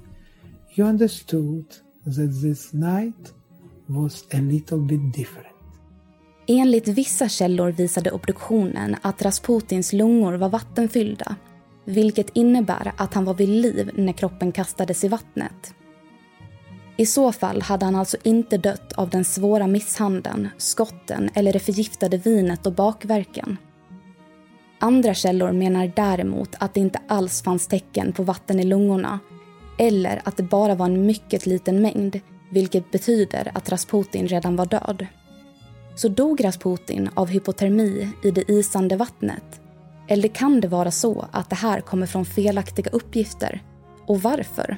you 0.75 0.87
understood 0.87 1.65
that 2.05 2.41
this 2.41 2.73
night 2.73 3.33
was 3.87 4.25
a 4.33 4.41
little 4.41 4.79
bit 4.79 5.13
different. 5.13 5.47
Enligt 6.47 6.87
vissa 6.87 7.29
källor 7.29 7.71
visade 7.71 8.11
obduktionen 8.11 8.95
att 9.01 9.21
Rasputins 9.21 9.93
lungor 9.93 10.33
var 10.33 10.49
vattenfyllda 10.49 11.35
vilket 11.85 12.29
innebär 12.33 12.91
att 12.97 13.13
han 13.13 13.25
var 13.25 13.33
vid 13.33 13.49
liv 13.49 13.91
när 13.93 14.13
kroppen 14.13 14.51
kastades 14.51 15.03
i 15.03 15.07
vattnet. 15.07 15.73
I 16.97 17.05
så 17.05 17.31
fall 17.31 17.61
hade 17.61 17.85
han 17.85 17.95
alltså 17.95 18.17
inte 18.23 18.57
dött 18.57 18.93
av 18.93 19.09
den 19.09 19.25
svåra 19.25 19.67
misshandeln, 19.67 20.49
skotten 20.57 21.29
eller 21.33 21.53
det 21.53 21.59
förgiftade 21.59 22.17
vinet 22.17 22.65
och 22.65 22.73
bakverken. 22.73 23.57
Andra 24.79 25.13
källor 25.13 25.51
menar 25.51 25.91
däremot 25.95 26.55
att 26.59 26.73
det 26.73 26.79
inte 26.79 26.99
alls 27.07 27.41
fanns 27.41 27.67
tecken 27.67 28.13
på 28.13 28.23
vatten 28.23 28.59
i 28.59 28.63
lungorna 28.63 29.19
eller 29.77 30.21
att 30.25 30.37
det 30.37 30.43
bara 30.43 30.75
var 30.75 30.85
en 30.85 31.05
mycket 31.05 31.45
liten 31.45 31.81
mängd 31.81 32.19
vilket 32.51 32.91
betyder 32.91 33.51
att 33.53 33.69
Rasputin 33.69 34.27
redan 34.27 34.55
var 34.55 34.65
död. 34.65 35.07
Så 35.95 36.07
dog 36.07 36.43
Rasputin 36.43 37.09
av 37.13 37.27
hypotermi 37.27 38.09
i 38.23 38.31
det 38.31 38.51
isande 38.51 38.95
vattnet? 38.95 39.61
Eller 40.07 40.27
kan 40.27 40.61
det 40.61 40.67
vara 40.67 40.91
så 40.91 41.25
att 41.31 41.49
det 41.49 41.55
här 41.55 41.81
kommer 41.81 42.05
från 42.05 42.25
felaktiga 42.25 42.91
uppgifter? 42.91 43.61
Och 44.07 44.21
varför? 44.21 44.77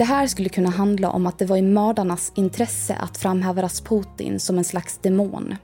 Det 0.00 0.04
här 0.04 0.26
skulle 0.26 0.48
kunna 0.48 0.70
handla 0.70 1.10
om 1.10 1.26
att 1.26 1.38
det 1.38 1.46
var 1.46 1.56
i 1.56 1.62
mördarnas 1.62 2.32
intresse 2.34 2.94
att 2.94 3.18
framhäva 3.18 3.62
Rasputin 3.62 4.40
som 4.40 4.58
en 4.58 4.64
slags 4.64 4.98
demon. 4.98 5.56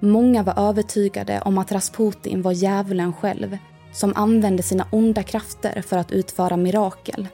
Många 0.00 0.42
var 0.42 0.58
övertygade 0.58 1.40
om 1.40 1.58
att 1.58 1.72
Rasputin 1.72 2.42
var 2.42 2.52
djävulen 2.52 3.12
själv 3.12 3.58
som 3.92 4.12
använde 4.16 4.62
sina 4.62 4.86
onda 4.90 5.22
krafter 5.22 5.82
för 5.82 5.98
att 5.98 6.12
utföra 6.12 6.56
mirakel. 6.56 7.28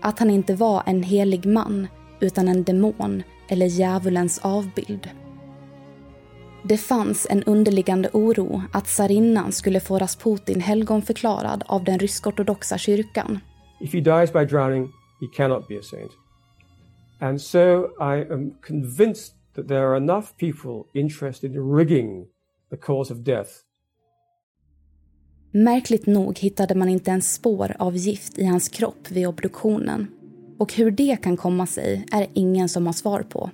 Att 0.00 0.18
han 0.18 0.30
inte 0.30 0.54
var 0.54 0.82
en 0.86 1.02
helig 1.02 1.46
man 1.46 1.86
utan 2.20 2.48
en 2.48 2.64
demon 2.64 3.22
eller 3.48 3.66
djävulens 3.66 4.38
avbild. 4.38 5.10
Det 6.62 6.78
fanns 6.78 7.26
en 7.30 7.42
underliggande 7.42 8.08
oro 8.12 8.62
att 8.72 8.84
tsarinnan 8.84 9.52
skulle 9.52 9.80
få 9.80 9.98
Rasputin 9.98 10.60
helgonförklarad 10.60 11.64
av 11.66 11.84
den 11.84 11.98
rysk-ortodoxa 11.98 12.78
kyrkan. 12.78 13.40
If 13.82 13.92
he 13.92 14.00
dies 14.00 14.32
by 14.32 14.44
drowning, 14.44 14.92
he 15.20 15.26
cannot 15.36 15.68
be 15.68 15.78
a 15.78 15.82
saint. 15.82 16.10
And 17.20 17.40
so 17.40 17.90
I 18.00 18.32
am 18.32 18.54
convinced 18.66 19.34
that 19.54 19.68
there 19.68 19.86
are 19.90 19.96
enough 19.96 20.36
people 20.36 20.84
interested 20.94 21.54
in 21.54 21.76
rigging 21.76 22.26
the 22.70 22.76
cause 22.76 23.14
of 23.14 23.18
death. 23.18 23.50
Märkligt 25.50 26.06
nog 26.06 26.38
hittade 26.38 26.74
man 26.74 26.88
inte 26.88 27.10
ens 27.10 27.34
spår 27.34 27.76
av 27.78 27.96
gift 27.96 28.38
i 28.38 28.44
hans 28.44 28.68
kropp 28.68 29.10
vid 29.10 29.26
obduktionen. 29.26 30.06
Och 30.58 30.72
hur 30.74 30.90
det 30.90 31.22
kan 31.22 31.36
komma 31.36 31.66
sig 31.66 32.06
är 32.12 32.26
ingen 32.32 32.68
som 32.68 32.86
har 32.86 32.92
svar 32.92 33.22
på. 33.22 33.50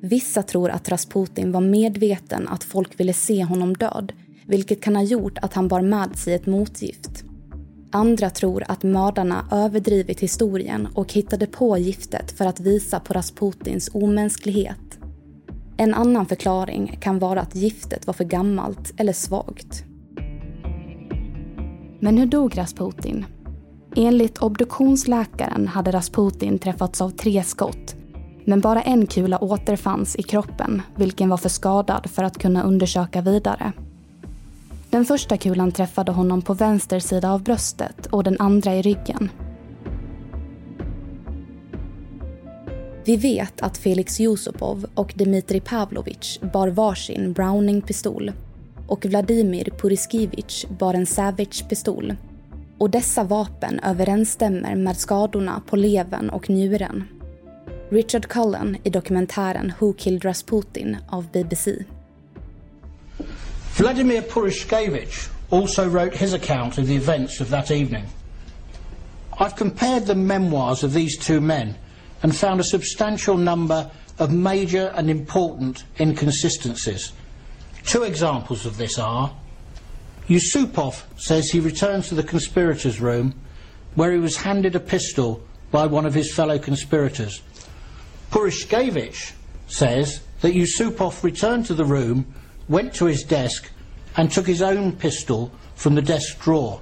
Vissa 0.00 0.42
tror 0.42 0.70
att 0.70 0.88
Rasputin 0.88 1.52
var 1.52 1.60
medveten 1.60 2.48
att 2.48 2.64
folk 2.64 3.00
ville 3.00 3.12
se 3.12 3.44
honom 3.44 3.74
död 3.74 4.12
vilket 4.46 4.82
kan 4.82 4.96
ha 4.96 5.02
gjort 5.02 5.38
att 5.38 5.54
han 5.54 5.68
bar 5.68 5.80
med 5.80 6.18
sig 6.18 6.34
ett 6.34 6.46
motgift. 6.46 7.24
Andra 7.92 8.30
tror 8.30 8.64
att 8.68 8.82
mördarna 8.82 9.44
överdrivit 9.50 10.20
historien 10.20 10.88
och 10.94 11.12
hittade 11.12 11.46
på 11.46 11.78
giftet 11.78 12.32
för 12.32 12.44
att 12.46 12.60
visa 12.60 13.00
på 13.00 13.12
Rasputins 13.12 13.90
omänsklighet. 13.94 14.98
En 15.76 15.94
annan 15.94 16.26
förklaring 16.26 16.98
kan 17.00 17.18
vara 17.18 17.40
att 17.40 17.54
giftet 17.54 18.06
var 18.06 18.14
för 18.14 18.24
gammalt 18.24 18.92
eller 18.96 19.12
svagt. 19.12 19.84
Men 22.00 22.18
hur 22.18 22.26
dog 22.26 22.58
Rasputin? 22.58 23.24
Enligt 23.96 24.38
obduktionsläkaren 24.38 25.68
hade 25.68 25.90
Rasputin 25.90 26.58
träffats 26.58 27.00
av 27.00 27.10
tre 27.10 27.42
skott 27.42 27.96
men 28.46 28.60
bara 28.60 28.82
en 28.82 29.06
kula 29.06 29.38
återfanns 29.38 30.16
i 30.16 30.22
kroppen 30.22 30.82
vilken 30.96 31.28
var 31.28 31.36
för 31.36 31.48
skadad 31.48 32.10
för 32.10 32.22
att 32.22 32.38
kunna 32.38 32.62
undersöka 32.62 33.20
vidare. 33.20 33.72
Den 34.90 35.04
första 35.04 35.36
kulan 35.36 35.72
träffade 35.72 36.12
honom 36.12 36.42
på 36.42 36.54
vänster 36.54 37.00
sida 37.00 37.30
av 37.30 37.42
bröstet 37.42 38.06
och 38.06 38.24
den 38.24 38.36
andra 38.38 38.74
i 38.74 38.82
ryggen. 38.82 39.30
Vi 43.04 43.16
vet 43.16 43.60
att 43.60 43.78
Felix 43.78 44.20
Yusupov 44.20 44.86
och 44.94 45.12
Dmitrij 45.16 45.60
Pavlovich 45.60 46.40
bar 46.52 46.68
varsin 46.68 47.32
Browning-pistol 47.32 48.32
och 48.86 49.06
Vladimir 49.06 49.64
Puriskivich 49.78 50.66
bar 50.78 50.94
en 50.94 51.06
Savage-pistol. 51.06 52.16
Och 52.78 52.90
dessa 52.90 53.24
vapen 53.24 53.80
överensstämmer 53.80 54.74
med 54.74 54.96
skadorna 54.96 55.62
på 55.66 55.76
levern 55.76 56.30
och 56.30 56.50
njuren. 56.50 57.04
Richard 57.90 58.26
Cullen 58.26 58.76
i 58.82 58.90
dokumentären 58.90 59.72
Who 59.78 59.92
Killed 59.92 60.24
Rasputin 60.24 60.96
av 61.08 61.26
BBC. 61.32 61.84
Vladimir 63.76 64.22
Purishkevich 64.22 65.28
also 65.50 65.86
wrote 65.86 66.14
his 66.14 66.32
account 66.32 66.78
of 66.78 66.86
the 66.86 66.96
events 66.96 67.40
of 67.40 67.50
that 67.50 67.70
evening. 67.70 68.06
I've 69.38 69.54
compared 69.54 70.06
the 70.06 70.14
memoirs 70.14 70.82
of 70.82 70.94
these 70.94 71.18
two 71.18 71.42
men 71.42 71.76
and 72.22 72.34
found 72.34 72.58
a 72.58 72.64
substantial 72.64 73.36
number 73.36 73.90
of 74.18 74.32
major 74.32 74.94
and 74.96 75.10
important 75.10 75.84
inconsistencies. 76.00 77.12
Two 77.84 78.04
examples 78.04 78.64
of 78.64 78.78
this 78.78 78.98
are 78.98 79.30
Yusupov 80.26 81.02
says 81.20 81.50
he 81.50 81.60
returned 81.60 82.04
to 82.04 82.14
the 82.14 82.22
conspirators' 82.22 82.98
room 82.98 83.34
where 83.94 84.10
he 84.10 84.18
was 84.18 84.38
handed 84.38 84.74
a 84.74 84.80
pistol 84.80 85.42
by 85.70 85.84
one 85.84 86.06
of 86.06 86.14
his 86.14 86.32
fellow 86.32 86.58
conspirators. 86.58 87.42
Purishkevich 88.30 89.32
says 89.68 90.22
that 90.40 90.54
Yusupov 90.54 91.22
returned 91.22 91.66
to 91.66 91.74
the 91.74 91.84
room, 91.84 92.32
went 92.68 92.94
to 92.94 93.06
his 93.06 93.22
desk, 93.22 93.70
and 94.16 94.30
took 94.30 94.46
his 94.46 94.62
own 94.62 94.92
pistol 94.92 95.52
from 95.74 95.94
the 95.94 96.02
desk 96.02 96.40
drawer. 96.40 96.80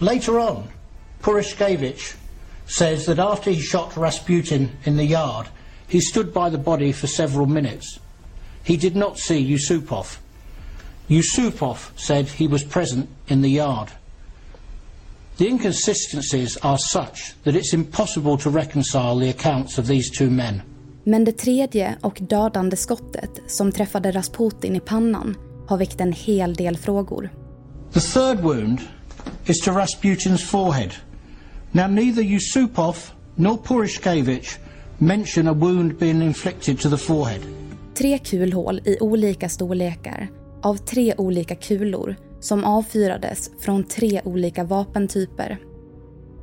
Later 0.00 0.38
on, 0.38 0.68
Purishkevich 1.22 2.16
says 2.66 3.06
that 3.06 3.18
after 3.18 3.50
he 3.50 3.60
shot 3.60 3.96
Rasputin 3.96 4.76
in 4.84 4.96
the 4.96 5.04
yard, 5.04 5.48
he 5.86 6.00
stood 6.00 6.32
by 6.34 6.50
the 6.50 6.58
body 6.58 6.92
for 6.92 7.06
several 7.06 7.46
minutes. 7.46 7.98
He 8.62 8.76
did 8.76 8.96
not 8.96 9.18
see 9.18 9.44
Yusupov. 9.44 10.18
Yusupov 11.08 11.98
said 11.98 12.26
he 12.26 12.46
was 12.46 12.64
present 12.64 13.08
in 13.28 13.42
the 13.42 13.50
yard. 13.50 13.92
The 15.36 15.48
inconsistencies 15.48 16.56
are 16.58 16.78
such 16.78 17.34
that 17.42 17.56
it's 17.56 17.74
impossible 17.74 18.38
to 18.38 18.50
reconcile 18.50 19.18
the 19.18 19.30
accounts 19.30 19.78
of 19.78 19.86
these 19.86 20.10
two 20.10 20.30
men. 20.30 20.62
Men 21.04 21.24
det 21.24 21.32
tredje 21.32 21.96
och 22.00 22.18
dödande 22.20 22.76
skottet 22.76 23.40
som 23.46 23.72
träffade 23.72 24.12
Rasputin 24.12 24.76
i 24.76 24.80
pannan 24.80 25.36
har 25.66 25.76
väckt 25.76 26.00
en 26.00 26.12
hel 26.12 26.54
del 26.54 26.76
frågor. 26.76 27.30
The 27.92 28.00
third 28.00 28.40
wound 28.40 28.80
is 29.46 29.60
to 29.60 29.70
Rasputin's 29.70 30.46
forehead. 30.46 30.90
Now 31.72 31.88
neither 31.88 32.22
Yusupov 32.22 32.96
nor 33.34 33.56
Purishkevich 33.56 34.58
mention 34.98 35.48
a 35.48 35.52
wound 35.52 35.98
being 35.98 36.22
inflicted 36.22 36.80
to 36.80 36.90
the 36.90 36.96
forehead. 36.96 37.40
Tre 37.94 38.18
kulhål 38.18 38.80
i 38.84 38.98
olika 39.00 39.48
storlekar 39.48 40.28
av 40.62 40.76
tre 40.76 41.14
olika 41.18 41.54
kulor 41.54 42.16
som 42.40 42.64
avfyrades 42.64 43.50
från 43.60 43.84
tre 43.84 44.20
olika 44.24 44.64
vapentyper. 44.64 45.58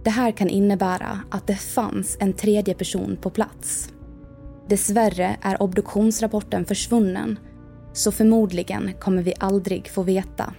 Det 0.03 0.09
här 0.09 0.31
kan 0.31 0.49
innebära 0.49 1.19
att 1.29 1.47
det 1.47 1.55
fanns 1.55 2.17
en 2.19 2.33
tredje 2.33 2.73
person 2.73 3.17
på 3.21 3.29
plats. 3.29 3.89
Dessvärre 4.71 5.37
är 5.41 5.61
obduktionsrapporten 5.61 6.65
försvunnen 6.65 7.39
så 7.93 8.11
förmodligen 8.11 8.93
kommer 8.99 9.23
vi 9.23 9.33
aldrig 9.39 9.89
få 9.89 10.03
veta. 10.03 10.53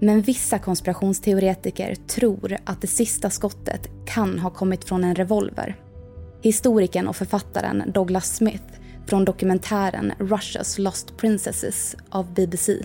Men 0.00 0.22
vissa 0.22 0.58
konspirationsteoretiker 0.58 1.94
tror 1.94 2.56
att 2.64 2.80
det 2.80 2.86
sista 2.86 3.30
skottet 3.30 3.88
kan 4.06 4.38
ha 4.38 4.50
kommit 4.50 4.84
från 4.84 5.04
en 5.04 5.14
revolver. 5.14 5.76
Historikern 6.42 7.08
och 7.08 7.16
författaren 7.16 7.82
Douglas 7.86 8.36
Smith 8.36 8.64
från 9.06 9.24
dokumentären 9.24 10.12
Russia's 10.18 10.80
Lost 10.80 11.16
Princesses 11.16 11.96
av 12.08 12.34
BBC. 12.34 12.78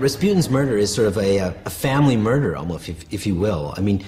Rasputin's 0.00 0.50
murder 0.50 0.78
is 0.78 0.94
sort 0.94 1.08
of 1.08 1.16
a, 1.16 1.46
uh, 1.46 1.52
a 1.64 1.70
family 1.70 2.16
murder, 2.16 2.54
almost, 2.54 2.88
if, 2.88 3.04
if 3.10 3.26
you 3.26 3.40
will. 3.40 3.74
I 3.78 3.82
mean, 3.82 4.04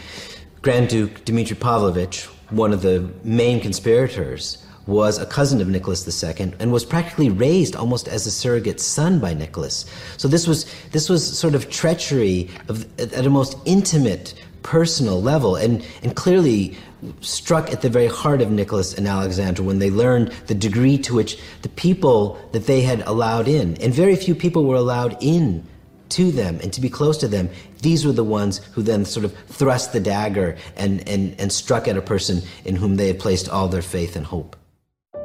Grand 0.63 0.89
Duke 0.89 1.15
Dmitry 1.25 1.57
Pavlovich, 1.57 2.29
one 2.51 2.77
of 2.77 2.83
the 2.83 3.09
main 3.23 3.61
conspirators, 3.61 4.59
was 4.89 5.19
a 5.19 5.27
cousin 5.27 5.61
of 5.61 5.69
Nicholas 5.69 6.25
II 6.25 6.55
and 6.59 6.73
was 6.73 6.85
practically 6.85 7.29
raised 7.29 7.77
almost 7.77 8.09
as 8.09 8.27
a 8.27 8.31
surrogate 8.31 8.81
son 8.81 9.19
by 9.21 9.35
Nicholas. 9.35 9.85
So 10.17 10.29
this 10.29 10.49
was 10.49 10.65
this 10.93 11.11
was 11.11 11.39
sort 11.39 11.55
of 11.55 11.69
treachery 11.69 12.49
of, 12.69 12.87
at 12.99 13.27
a 13.27 13.31
most 13.31 13.59
intimate, 13.67 14.33
personal 14.63 15.21
level, 15.21 15.57
and 15.57 15.85
and 16.03 16.17
clearly 16.17 16.75
struck 17.21 17.71
at 17.71 17.83
the 17.83 17.91
very 17.91 18.07
heart 18.07 18.41
of 18.41 18.51
Nicholas 18.51 18.95
and 18.95 19.07
Alexandra 19.07 19.63
when 19.65 19.79
they 19.79 19.91
learned 19.91 20.33
the 20.47 20.55
degree 20.55 20.97
to 20.99 21.15
which 21.15 21.39
the 21.61 21.69
people 21.69 22.39
that 22.53 22.67
they 22.67 22.81
had 22.81 23.03
allowed 23.03 23.47
in, 23.47 23.77
and 23.83 23.93
very 23.93 24.17
few 24.17 24.35
people 24.35 24.65
were 24.65 24.77
allowed 24.77 25.23
in 25.23 25.65
to 26.09 26.33
them 26.33 26.59
and 26.63 26.73
to 26.73 26.81
be 26.81 26.89
close 26.89 27.19
to 27.19 27.29
them, 27.29 27.51
these 27.83 28.07
were 28.07 28.13
the 28.13 28.25
ones 28.25 28.59
who 28.73 28.83
then 28.83 29.05
sort 29.05 29.27
of 29.27 29.35
thrust 29.49 29.93
the 29.93 30.01
dagger 30.01 30.57
and, 30.75 31.07
and, 31.07 31.39
and 31.39 31.53
struck 31.53 31.87
at 31.87 31.99
a 31.99 32.03
person 32.03 32.41
in 32.65 32.75
whom 32.75 32.97
they 32.97 33.09
had 33.09 33.19
placed 33.19 33.47
all 33.51 33.69
their 33.69 33.83
faith 33.83 34.17
and 34.17 34.25
hope. 34.25 34.57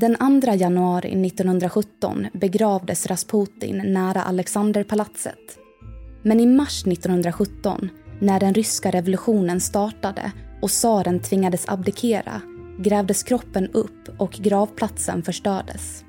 Den 0.00 0.40
2 0.42 0.54
januari 0.54 1.26
1917 1.26 2.26
begravdes 2.32 3.06
Rasputin 3.06 3.76
nära 3.76 4.22
Alexanderpalatset. 4.22 5.58
Men 6.22 6.40
i 6.40 6.46
mars 6.46 6.86
1917, 6.86 7.90
när 8.20 8.40
den 8.40 8.54
ryska 8.54 8.90
revolutionen 8.90 9.60
startade 9.60 10.32
och 10.62 10.70
tsaren 10.70 11.20
tvingades 11.20 11.68
abdikera, 11.68 12.40
grävdes 12.78 13.22
kroppen 13.22 13.68
upp 13.72 14.08
och 14.18 14.30
gravplatsen 14.32 15.22
förstördes. 15.22 16.04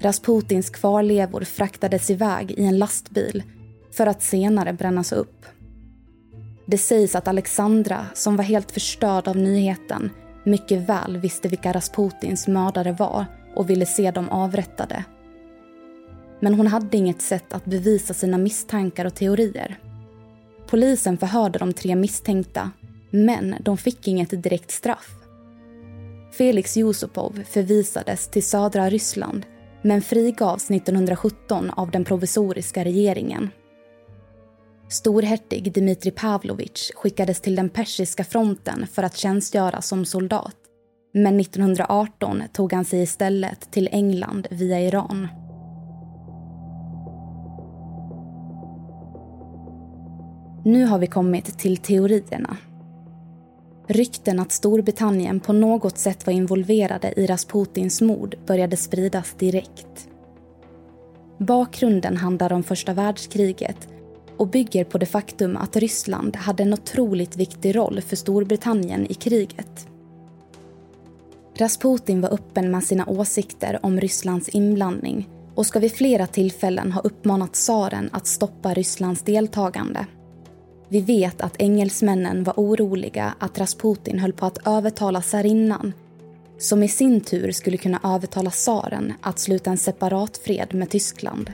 Rasputins 0.00 0.70
kvarlevor 0.70 1.40
fraktades 1.40 2.10
iväg 2.10 2.50
i 2.50 2.64
en 2.64 2.78
lastbil 2.78 3.42
för 3.92 4.06
att 4.06 4.22
senare 4.22 4.72
brännas 4.72 5.12
upp. 5.12 5.46
Det 6.66 6.78
sägs 6.78 7.14
att 7.14 7.28
Alexandra, 7.28 8.06
som 8.14 8.36
var 8.36 8.44
helt 8.44 8.70
förstörd 8.70 9.28
av 9.28 9.36
nyheten, 9.36 10.10
mycket 10.46 10.88
väl 10.88 11.16
visste 11.16 11.48
vilka 11.48 11.72
Rasputins 11.72 12.48
mördare 12.48 12.92
var 12.92 13.26
och 13.54 13.70
ville 13.70 13.86
se 13.86 14.10
dem 14.10 14.28
avrättade. 14.28 15.04
Men 16.40 16.54
hon 16.54 16.66
hade 16.66 16.96
inget 16.96 17.22
sätt 17.22 17.52
att 17.52 17.64
bevisa 17.64 18.14
sina 18.14 18.38
misstankar 18.38 19.04
och 19.04 19.14
teorier. 19.14 19.78
Polisen 20.66 21.18
förhörde 21.18 21.58
de 21.58 21.72
tre 21.72 21.96
misstänkta, 21.96 22.70
men 23.10 23.54
de 23.60 23.76
fick 23.76 24.08
inget 24.08 24.42
direkt 24.42 24.70
straff. 24.70 25.10
Felix 26.32 26.76
Yusupov 26.76 27.42
förvisades 27.48 28.28
till 28.28 28.42
södra 28.42 28.90
Ryssland 28.90 29.46
men 29.82 30.02
frigavs 30.02 30.70
1917 30.70 31.70
av 31.70 31.90
den 31.90 32.04
provisoriska 32.04 32.84
regeringen. 32.84 33.50
Storhertig 34.88 35.72
Dmitrij 35.72 36.12
Pavlovich 36.12 36.92
skickades 36.94 37.40
till 37.40 37.56
den 37.56 37.68
persiska 37.68 38.24
fronten 38.24 38.86
för 38.86 39.02
att 39.02 39.16
tjänstgöra 39.16 39.82
som 39.82 40.04
soldat. 40.04 40.56
Men 41.14 41.40
1918 41.40 42.42
tog 42.52 42.72
han 42.72 42.84
sig 42.84 43.02
istället 43.02 43.70
till 43.70 43.88
England 43.92 44.46
via 44.50 44.80
Iran. 44.80 45.28
Nu 50.64 50.84
har 50.84 50.98
vi 50.98 51.06
kommit 51.06 51.58
till 51.58 51.76
teorierna. 51.76 52.56
Rykten 53.88 54.40
att 54.40 54.52
Storbritannien 54.52 55.40
på 55.40 55.52
något 55.52 55.98
sätt 55.98 56.26
var 56.26 56.32
involverade 56.32 57.12
i 57.16 57.26
Rasputins 57.26 58.00
mord 58.00 58.34
började 58.46 58.76
spridas 58.76 59.34
direkt. 59.34 60.08
Bakgrunden 61.38 62.16
handlar 62.16 62.52
om 62.52 62.62
första 62.62 62.94
världskriget 62.94 63.88
och 64.36 64.48
bygger 64.48 64.84
på 64.84 64.98
det 64.98 65.06
faktum 65.06 65.56
att 65.56 65.76
Ryssland 65.76 66.36
hade 66.36 66.62
en 66.62 66.72
otroligt 66.72 67.36
viktig 67.36 67.76
roll 67.76 68.00
för 68.00 68.16
Storbritannien 68.16 69.06
i 69.10 69.14
kriget. 69.14 69.86
Rasputin 71.58 72.20
var 72.20 72.34
öppen 72.34 72.70
med 72.70 72.84
sina 72.84 73.06
åsikter 73.06 73.78
om 73.82 74.00
Rysslands 74.00 74.48
inblandning 74.48 75.28
och 75.54 75.66
ska 75.66 75.78
vid 75.78 75.92
flera 75.92 76.26
tillfällen 76.26 76.92
ha 76.92 77.00
uppmanat 77.00 77.52
tsaren 77.52 78.10
att 78.12 78.26
stoppa 78.26 78.74
Rysslands 78.74 79.22
deltagande. 79.22 80.06
Vi 80.88 81.00
vet 81.00 81.40
att 81.40 81.60
engelsmännen 81.60 82.44
var 82.44 82.54
oroliga 82.56 83.34
att 83.38 83.58
Rasputin 83.58 84.18
höll 84.18 84.32
på 84.32 84.46
att 84.46 84.66
övertala 84.66 85.20
tsarinnan 85.20 85.92
som 86.58 86.82
i 86.82 86.88
sin 86.88 87.20
tur 87.20 87.52
skulle 87.52 87.76
kunna 87.76 88.00
övertala 88.04 88.50
tsaren 88.50 89.12
att 89.20 89.38
sluta 89.38 89.70
en 89.70 89.78
separat 89.78 90.36
fred 90.36 90.74
med 90.74 90.90
Tyskland. 90.90 91.50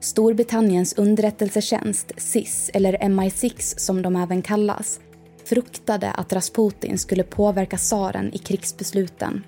Storbritanniens 0.00 0.92
underrättelsetjänst, 0.92 2.12
SIS, 2.16 2.70
eller 2.74 2.98
MI6 2.98 3.78
som 3.78 4.02
de 4.02 4.16
även 4.16 4.42
kallas, 4.42 5.00
fruktade 5.44 6.10
att 6.10 6.32
Rasputin 6.32 6.98
skulle 6.98 7.22
påverka 7.22 7.76
tsaren 7.76 8.34
i 8.34 8.38
krigsbesluten. 8.38 9.44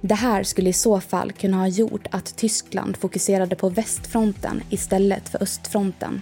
Det 0.00 0.14
här 0.14 0.42
skulle 0.42 0.70
i 0.70 0.72
så 0.72 1.00
fall 1.00 1.32
kunna 1.32 1.56
ha 1.56 1.68
gjort 1.68 2.06
att 2.10 2.36
Tyskland 2.36 2.96
fokuserade 2.96 3.56
på 3.56 3.68
västfronten 3.68 4.62
istället 4.70 5.28
för 5.28 5.42
östfronten. 5.42 6.20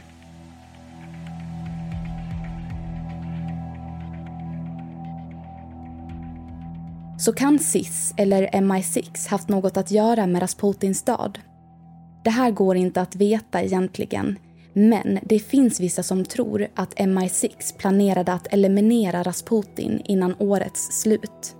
Så 7.19 7.33
kan 7.33 7.59
SIS 7.59 8.15
eller 8.17 8.49
MI6 8.49 9.29
haft 9.29 9.49
något 9.49 9.77
att 9.77 9.91
göra 9.91 10.27
med 10.27 10.43
Rasputins 10.43 11.03
död? 11.03 11.39
Det 12.25 12.31
här 12.31 12.51
går 12.51 12.77
inte 12.77 13.01
att 13.01 13.17
veta 13.17 13.63
egentligen, 13.63 14.39
men 14.73 15.19
det 15.23 15.39
finns 15.39 15.81
vissa 15.81 16.03
som 16.03 16.25
tror 16.25 16.67
att 16.75 16.95
MI6 16.95 17.77
planerade 17.79 18.33
att 18.33 18.47
eliminera 18.53 19.23
Rasputin 19.23 20.03
innan 20.05 20.35
årets 20.39 21.01
slut. 21.01 21.57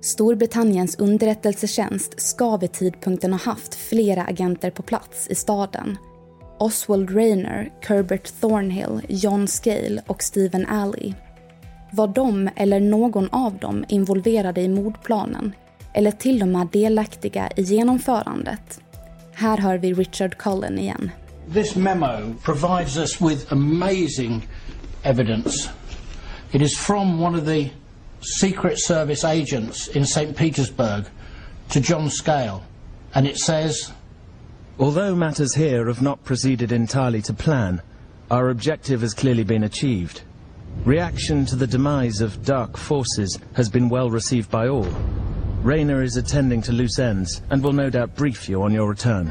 Storbritanniens 0.00 0.98
underrättelsetjänst 0.98 2.20
ska 2.20 2.56
vid 2.56 2.72
tidpunkten 2.72 3.32
ha 3.32 3.40
haft 3.40 3.74
flera 3.74 4.22
agenter 4.22 4.70
på 4.70 4.82
plats 4.82 5.28
i 5.28 5.34
staden. 5.34 5.98
Oswald 6.58 7.16
Rayner, 7.16 7.72
Herbert 7.80 8.40
Thornhill, 8.40 9.00
John 9.08 9.48
Scale 9.48 10.02
och 10.06 10.22
Stephen 10.22 10.66
Alley. 10.66 11.14
Var 11.92 12.06
de 12.06 12.48
eller 12.56 12.80
någon 12.80 13.28
av 13.28 13.58
dem 13.58 13.84
involverade 13.88 14.60
i 14.60 14.68
mordplanen? 14.68 15.52
Eller 15.92 16.10
till 16.10 16.42
och 16.42 16.48
med 16.48 16.68
delaktiga 16.72 17.50
i 17.56 17.62
genomförandet? 17.62 18.80
Här 19.34 19.58
hör 19.58 19.78
vi 19.78 19.92
Richard 19.92 20.38
Cullen 20.38 20.78
igen. 20.78 21.10
This 21.52 21.76
memo 21.76 22.34
provides 22.42 22.96
us 22.96 23.20
with 23.20 23.52
amazing 23.52 24.48
evidence. 25.02 25.70
It 26.52 26.62
is 26.62 26.78
from 26.78 27.20
one 27.20 27.38
of 27.38 27.44
the 27.44 27.70
Secret 28.20 28.78
Service 28.78 29.24
agents 29.24 29.88
in 29.88 30.06
St. 30.06 30.36
Petersburg 30.36 31.04
to 31.68 31.80
John 31.80 32.10
Scale, 32.10 32.62
and 33.14 33.26
it 33.26 33.36
says 33.36 33.92
Although 34.78 35.14
matters 35.14 35.54
here 35.54 35.86
have 35.86 36.02
not 36.02 36.24
proceeded 36.24 36.72
entirely 36.72 37.22
to 37.22 37.34
plan, 37.34 37.82
our 38.30 38.50
objective 38.50 39.02
has 39.02 39.14
clearly 39.14 39.44
been 39.44 39.64
achieved. 39.64 40.22
Reaction 40.84 41.44
to 41.46 41.56
the 41.56 41.66
demise 41.66 42.20
of 42.20 42.44
dark 42.44 42.76
forces 42.76 43.38
has 43.54 43.68
been 43.68 43.88
well 43.88 44.10
received 44.10 44.50
by 44.50 44.68
all. 44.68 44.88
Rayner 45.66 46.02
is 46.02 46.16
attending 46.16 46.62
to 46.62 46.72
loose 46.72 47.02
ends 47.02 47.42
and 47.50 47.62
will 47.62 47.72
no 47.72 47.90
doubt 47.90 48.16
brief 48.16 48.50
you 48.50 48.62
on 48.62 48.74
your 48.74 48.90
return. 48.90 49.30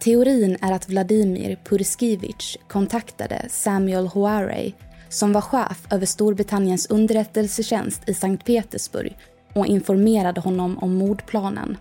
Teorin 0.00 0.56
är 0.60 0.72
att 0.72 0.88
Vladimir 0.88 1.58
Purskivich 1.64 2.56
kontaktade 2.68 3.46
Samuel 3.48 4.06
Hoarey 4.06 4.72
som 5.08 5.32
var 5.32 5.40
chef 5.40 5.86
över 5.90 6.06
Storbritanniens 6.06 6.86
underrättelsetjänst 6.86 8.08
i 8.08 8.14
Sankt 8.14 8.46
Petersburg 8.46 9.16
och 9.54 9.66
informerade 9.66 10.40
honom 10.40 10.78
om 10.78 10.94
mordplanen. 10.94 11.76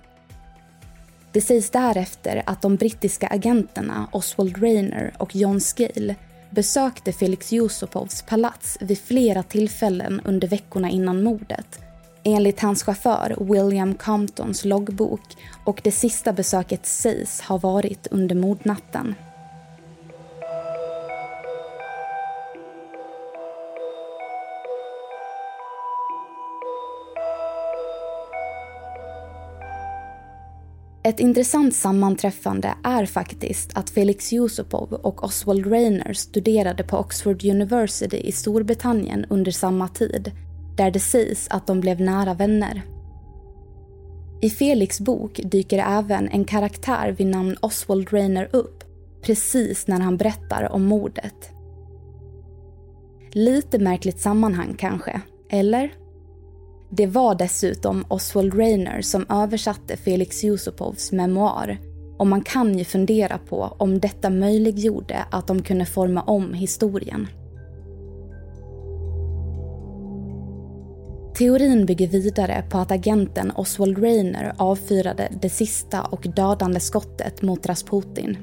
Det 1.31 1.41
sägs 1.41 1.69
därefter 1.69 2.43
att 2.45 2.61
de 2.61 2.75
brittiska 2.75 3.27
agenterna 3.27 4.07
Oswald 4.11 4.63
Rayner 4.63 5.13
och 5.17 5.35
John 5.35 5.59
Scale 5.59 6.15
besökte 6.49 7.11
Felix 7.11 7.53
Yusupovs 7.53 8.21
palats 8.21 8.77
vid 8.81 8.99
flera 8.99 9.43
tillfällen 9.43 10.21
under 10.23 10.47
veckorna 10.47 10.89
innan 10.89 11.23
mordet 11.23 11.79
enligt 12.23 12.60
hans 12.60 12.84
chaufför 12.84 13.36
William 13.39 13.95
Comptons 13.95 14.65
loggbok 14.65 15.21
och 15.65 15.82
det 15.84 15.91
sista 15.91 16.34
besöket 16.34 16.86
sägs 16.86 17.41
ha 17.41 17.58
varit 17.58 18.08
under 18.12 18.36
mordnatten. 18.36 19.15
Ett 31.03 31.19
intressant 31.19 31.75
sammanträffande 31.75 32.73
är 32.84 33.05
faktiskt 33.05 33.77
att 33.77 33.89
Felix 33.89 34.34
Yusupov 34.34 34.93
och 34.93 35.23
Oswald 35.23 35.71
Rayner 35.71 36.13
studerade 36.13 36.84
på 36.84 36.97
Oxford 36.97 37.45
University 37.45 38.17
i 38.17 38.32
Storbritannien 38.32 39.25
under 39.29 39.51
samma 39.51 39.88
tid, 39.88 40.32
där 40.79 40.91
det 40.91 40.99
sägs 40.99 41.47
att 41.49 41.67
de 41.67 41.79
blev 41.79 42.01
nära 42.01 42.33
vänner. 42.33 42.81
I 44.41 44.49
Felix 44.49 44.99
bok 44.99 45.39
dyker 45.43 45.83
även 45.87 46.29
en 46.29 46.45
karaktär 46.45 47.15
vid 47.17 47.27
namn 47.27 47.57
Oswald 47.61 48.13
Rayner 48.13 48.49
upp, 48.51 48.83
precis 49.21 49.87
när 49.87 49.99
han 49.99 50.17
berättar 50.17 50.71
om 50.71 50.85
mordet. 50.85 51.51
Lite 53.31 53.79
märkligt 53.79 54.19
sammanhang 54.19 54.75
kanske, 54.77 55.21
eller? 55.49 55.93
Det 56.89 57.07
var 57.07 57.35
dessutom 57.35 58.05
Oswald 58.07 58.53
Rayner 58.53 59.01
som 59.01 59.25
översatte 59.29 59.97
Felix 59.97 60.43
Yusupovs 60.43 61.11
memoar 61.11 61.77
och 62.17 62.27
man 62.27 62.41
kan 62.41 62.77
ju 62.77 62.83
fundera 62.83 63.37
på 63.37 63.75
om 63.77 63.99
detta 63.99 64.29
möjliggjorde 64.29 65.25
att 65.31 65.47
de 65.47 65.61
kunde 65.61 65.85
forma 65.85 66.21
om 66.21 66.53
historien. 66.53 67.27
Teorin 71.39 71.86
bygger 71.86 72.08
vidare 72.08 72.63
på 72.69 72.78
att 72.78 72.91
agenten 72.91 73.52
Oswald 73.52 73.97
Rainer 73.97 74.54
avfyrade 74.58 75.30
det 75.41 75.49
sista 75.49 76.02
och 76.02 76.28
dödande 76.36 76.80
skottet 76.80 77.41
mot 77.41 77.65
Rasputin. 77.65 78.38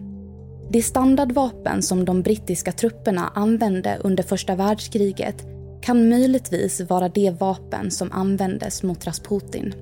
Det 0.71 0.83
standardvapen 0.83 1.83
som 1.83 2.05
de 2.05 2.23
brittiska 2.23 2.73
trupperna 2.73 3.33
använde 3.35 3.99
under 4.05 4.23
första 4.23 4.55
världskriget 4.55 5.47
kan 5.83 6.09
möjligtvis 6.09 6.81
vara 6.81 7.09
det 7.09 7.41
vapen 7.41 7.91
som 7.91 8.13
användes 8.13 8.83
mot 8.83 9.07
Rasputin. 9.07 9.75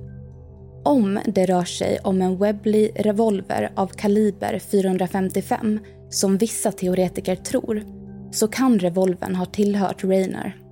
Om 0.83 1.19
det 1.25 1.45
rör 1.45 1.65
sig 1.65 1.99
om 2.03 2.21
en 2.21 2.37
Webley 2.37 2.91
revolver 2.95 3.71
av 3.75 3.87
kaliber 3.87 4.59
455, 4.59 5.79
som 6.09 6.37
vissa 6.37 6.71
teoretiker 6.71 7.35
tror, 7.35 7.83
så 8.31 8.47
kan 8.47 8.79
revolvern 8.79 9.35
ha 9.35 9.45
tillhört 9.45 10.03
Rainer. 10.03 10.64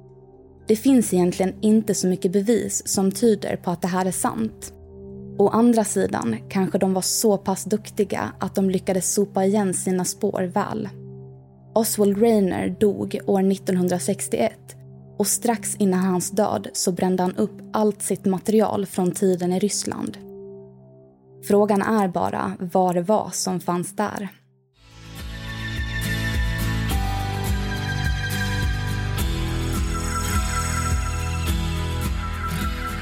Det 0.67 0.76
finns 0.76 1.13
egentligen 1.13 1.54
inte 1.62 1.93
så 1.93 2.08
mycket 2.08 2.32
bevis 2.32 2.88
som 2.88 3.12
tyder 3.12 3.56
på 3.56 3.71
att 3.71 3.82
det 3.82 3.88
här 3.88 4.06
är 4.06 4.12
sant. 4.12 4.73
Å 5.38 5.47
andra 5.49 5.84
sidan 5.84 6.36
kanske 6.49 6.78
de 6.78 6.93
var 6.93 7.02
så 7.02 7.38
pass 7.38 7.63
duktiga 7.63 8.32
att 8.39 8.56
de 8.56 8.69
lyckades 8.69 9.13
sopa 9.13 9.45
igen 9.45 9.73
sina 9.73 10.06
spår 10.06 10.43
väl. 10.43 10.89
Oswald 11.76 12.21
Rainer 12.21 12.76
dog 12.80 13.19
år 13.26 13.52
1961 13.52 14.54
och 15.17 15.28
strax 15.28 15.76
innan 15.76 15.99
hans 15.99 16.32
död 16.32 16.67
så 16.73 16.91
brände 16.91 17.23
han 17.23 17.36
upp 17.36 17.62
allt 17.73 18.02
sitt 18.02 18.26
material 18.26 18.86
från 18.86 19.12
tiden 19.12 19.54
i 19.54 19.60
Ryssland. 19.60 20.17
Frågan 21.43 21.82
är 21.82 22.08
bara 22.08 22.52
vad 22.60 22.95
det 22.95 23.02
var 23.02 23.30
som 23.32 23.60
fanns 23.60 23.95
där. 23.95 24.30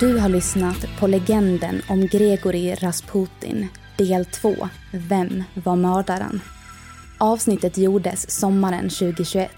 Du 0.01 0.17
har 0.17 0.29
lyssnat 0.29 0.85
på 0.99 1.07
legenden 1.07 1.81
om 1.89 2.07
Gregory 2.07 2.75
Rasputin, 2.75 3.67
del 3.97 4.25
2, 4.25 4.55
Vem 4.91 5.43
var 5.53 5.75
mördaren? 5.75 6.41
Avsnittet 7.17 7.77
gjordes 7.77 8.31
sommaren 8.31 8.89
2021. 8.89 9.51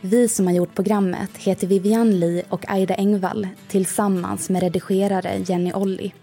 Vi 0.00 0.28
som 0.28 0.46
har 0.46 0.54
gjort 0.54 0.74
programmet 0.74 1.36
heter 1.36 1.66
Vivian 1.66 2.20
Lee 2.20 2.42
och 2.48 2.70
Aida 2.70 2.94
Engvall 2.94 3.48
tillsammans 3.68 4.50
med 4.50 4.62
redigerare 4.62 5.44
Jenny 5.46 5.72
Olli. 5.72 6.14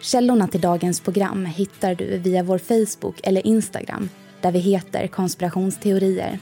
Källorna 0.00 0.48
till 0.48 0.60
dagens 0.60 1.00
program 1.00 1.46
hittar 1.46 1.94
du 1.94 2.18
via 2.18 2.42
vår 2.42 2.58
Facebook 2.58 3.20
eller 3.22 3.46
Instagram 3.46 4.08
där 4.40 4.52
vi 4.52 4.58
heter 4.58 5.06
konspirationsteorier. 5.06 6.38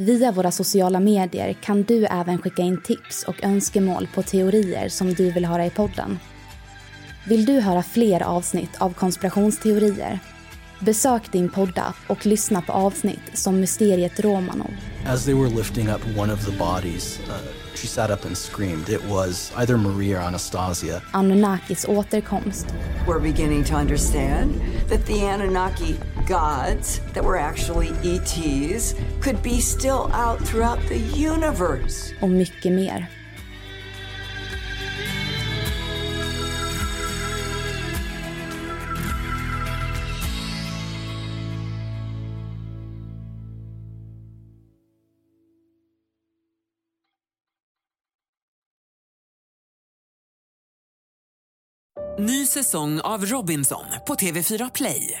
Via 0.00 0.32
våra 0.32 0.50
sociala 0.50 1.00
medier 1.00 1.52
kan 1.52 1.82
du 1.82 2.06
även 2.06 2.38
skicka 2.38 2.62
in 2.62 2.82
tips 2.82 3.24
och 3.24 3.44
önskemål 3.44 4.08
på 4.14 4.22
teorier 4.22 4.88
som 4.88 5.14
du 5.14 5.30
vill 5.30 5.44
höra 5.44 5.66
i 5.66 5.70
podden. 5.70 6.18
Vill 7.28 7.44
du 7.44 7.60
höra 7.60 7.82
fler 7.82 8.22
avsnitt 8.22 8.70
av 8.78 8.92
konspirationsteorier? 8.92 10.18
Besök 10.80 11.32
din 11.32 11.48
poddapp 11.48 11.94
och 12.06 12.26
lyssna 12.26 12.62
på 12.62 12.72
avsnitt 12.72 13.20
som 13.34 13.60
Mysteriet 13.60 14.20
Romanov. 14.20 14.70
As 15.06 15.24
they 15.24 15.34
were 15.34 15.48
lifting 15.48 15.88
up 15.88 16.18
one 16.18 16.32
of 16.32 16.46
the 16.46 16.52
bodies, 16.52 17.20
uh, 17.28 17.34
she 17.74 17.86
sat 17.86 18.10
up 18.10 18.24
and 18.24 18.36
screamed. 18.36 18.88
It 18.88 19.04
was 19.08 19.52
either 19.56 19.76
Maria 19.76 20.18
or 20.18 20.22
Anastasia. 20.22 21.02
Anunnakis 21.12 21.84
återkomst. 21.88 22.66
We're 23.06 23.22
beginning 23.22 23.64
to 23.64 23.74
understand 23.74 24.54
that 24.88 25.06
the 25.06 25.26
Anunnaki 25.26 25.94
gods 26.20 27.00
that 27.14 27.24
were 27.24 27.36
actually 27.36 27.88
ETs 28.02 28.94
could 29.22 29.42
be 29.42 29.60
still 29.60 30.10
out 30.12 30.40
throughout 30.40 30.78
the 30.88 30.98
universe. 30.98 32.14
Och 32.20 32.30
mycket 32.30 32.72
mer. 32.72 33.08
Ny 52.20 52.46
säsong 52.46 53.00
av 53.00 53.26
Robinson 53.26 53.84
på 54.06 54.14
TV4 54.14 54.70
Play. 54.74 55.20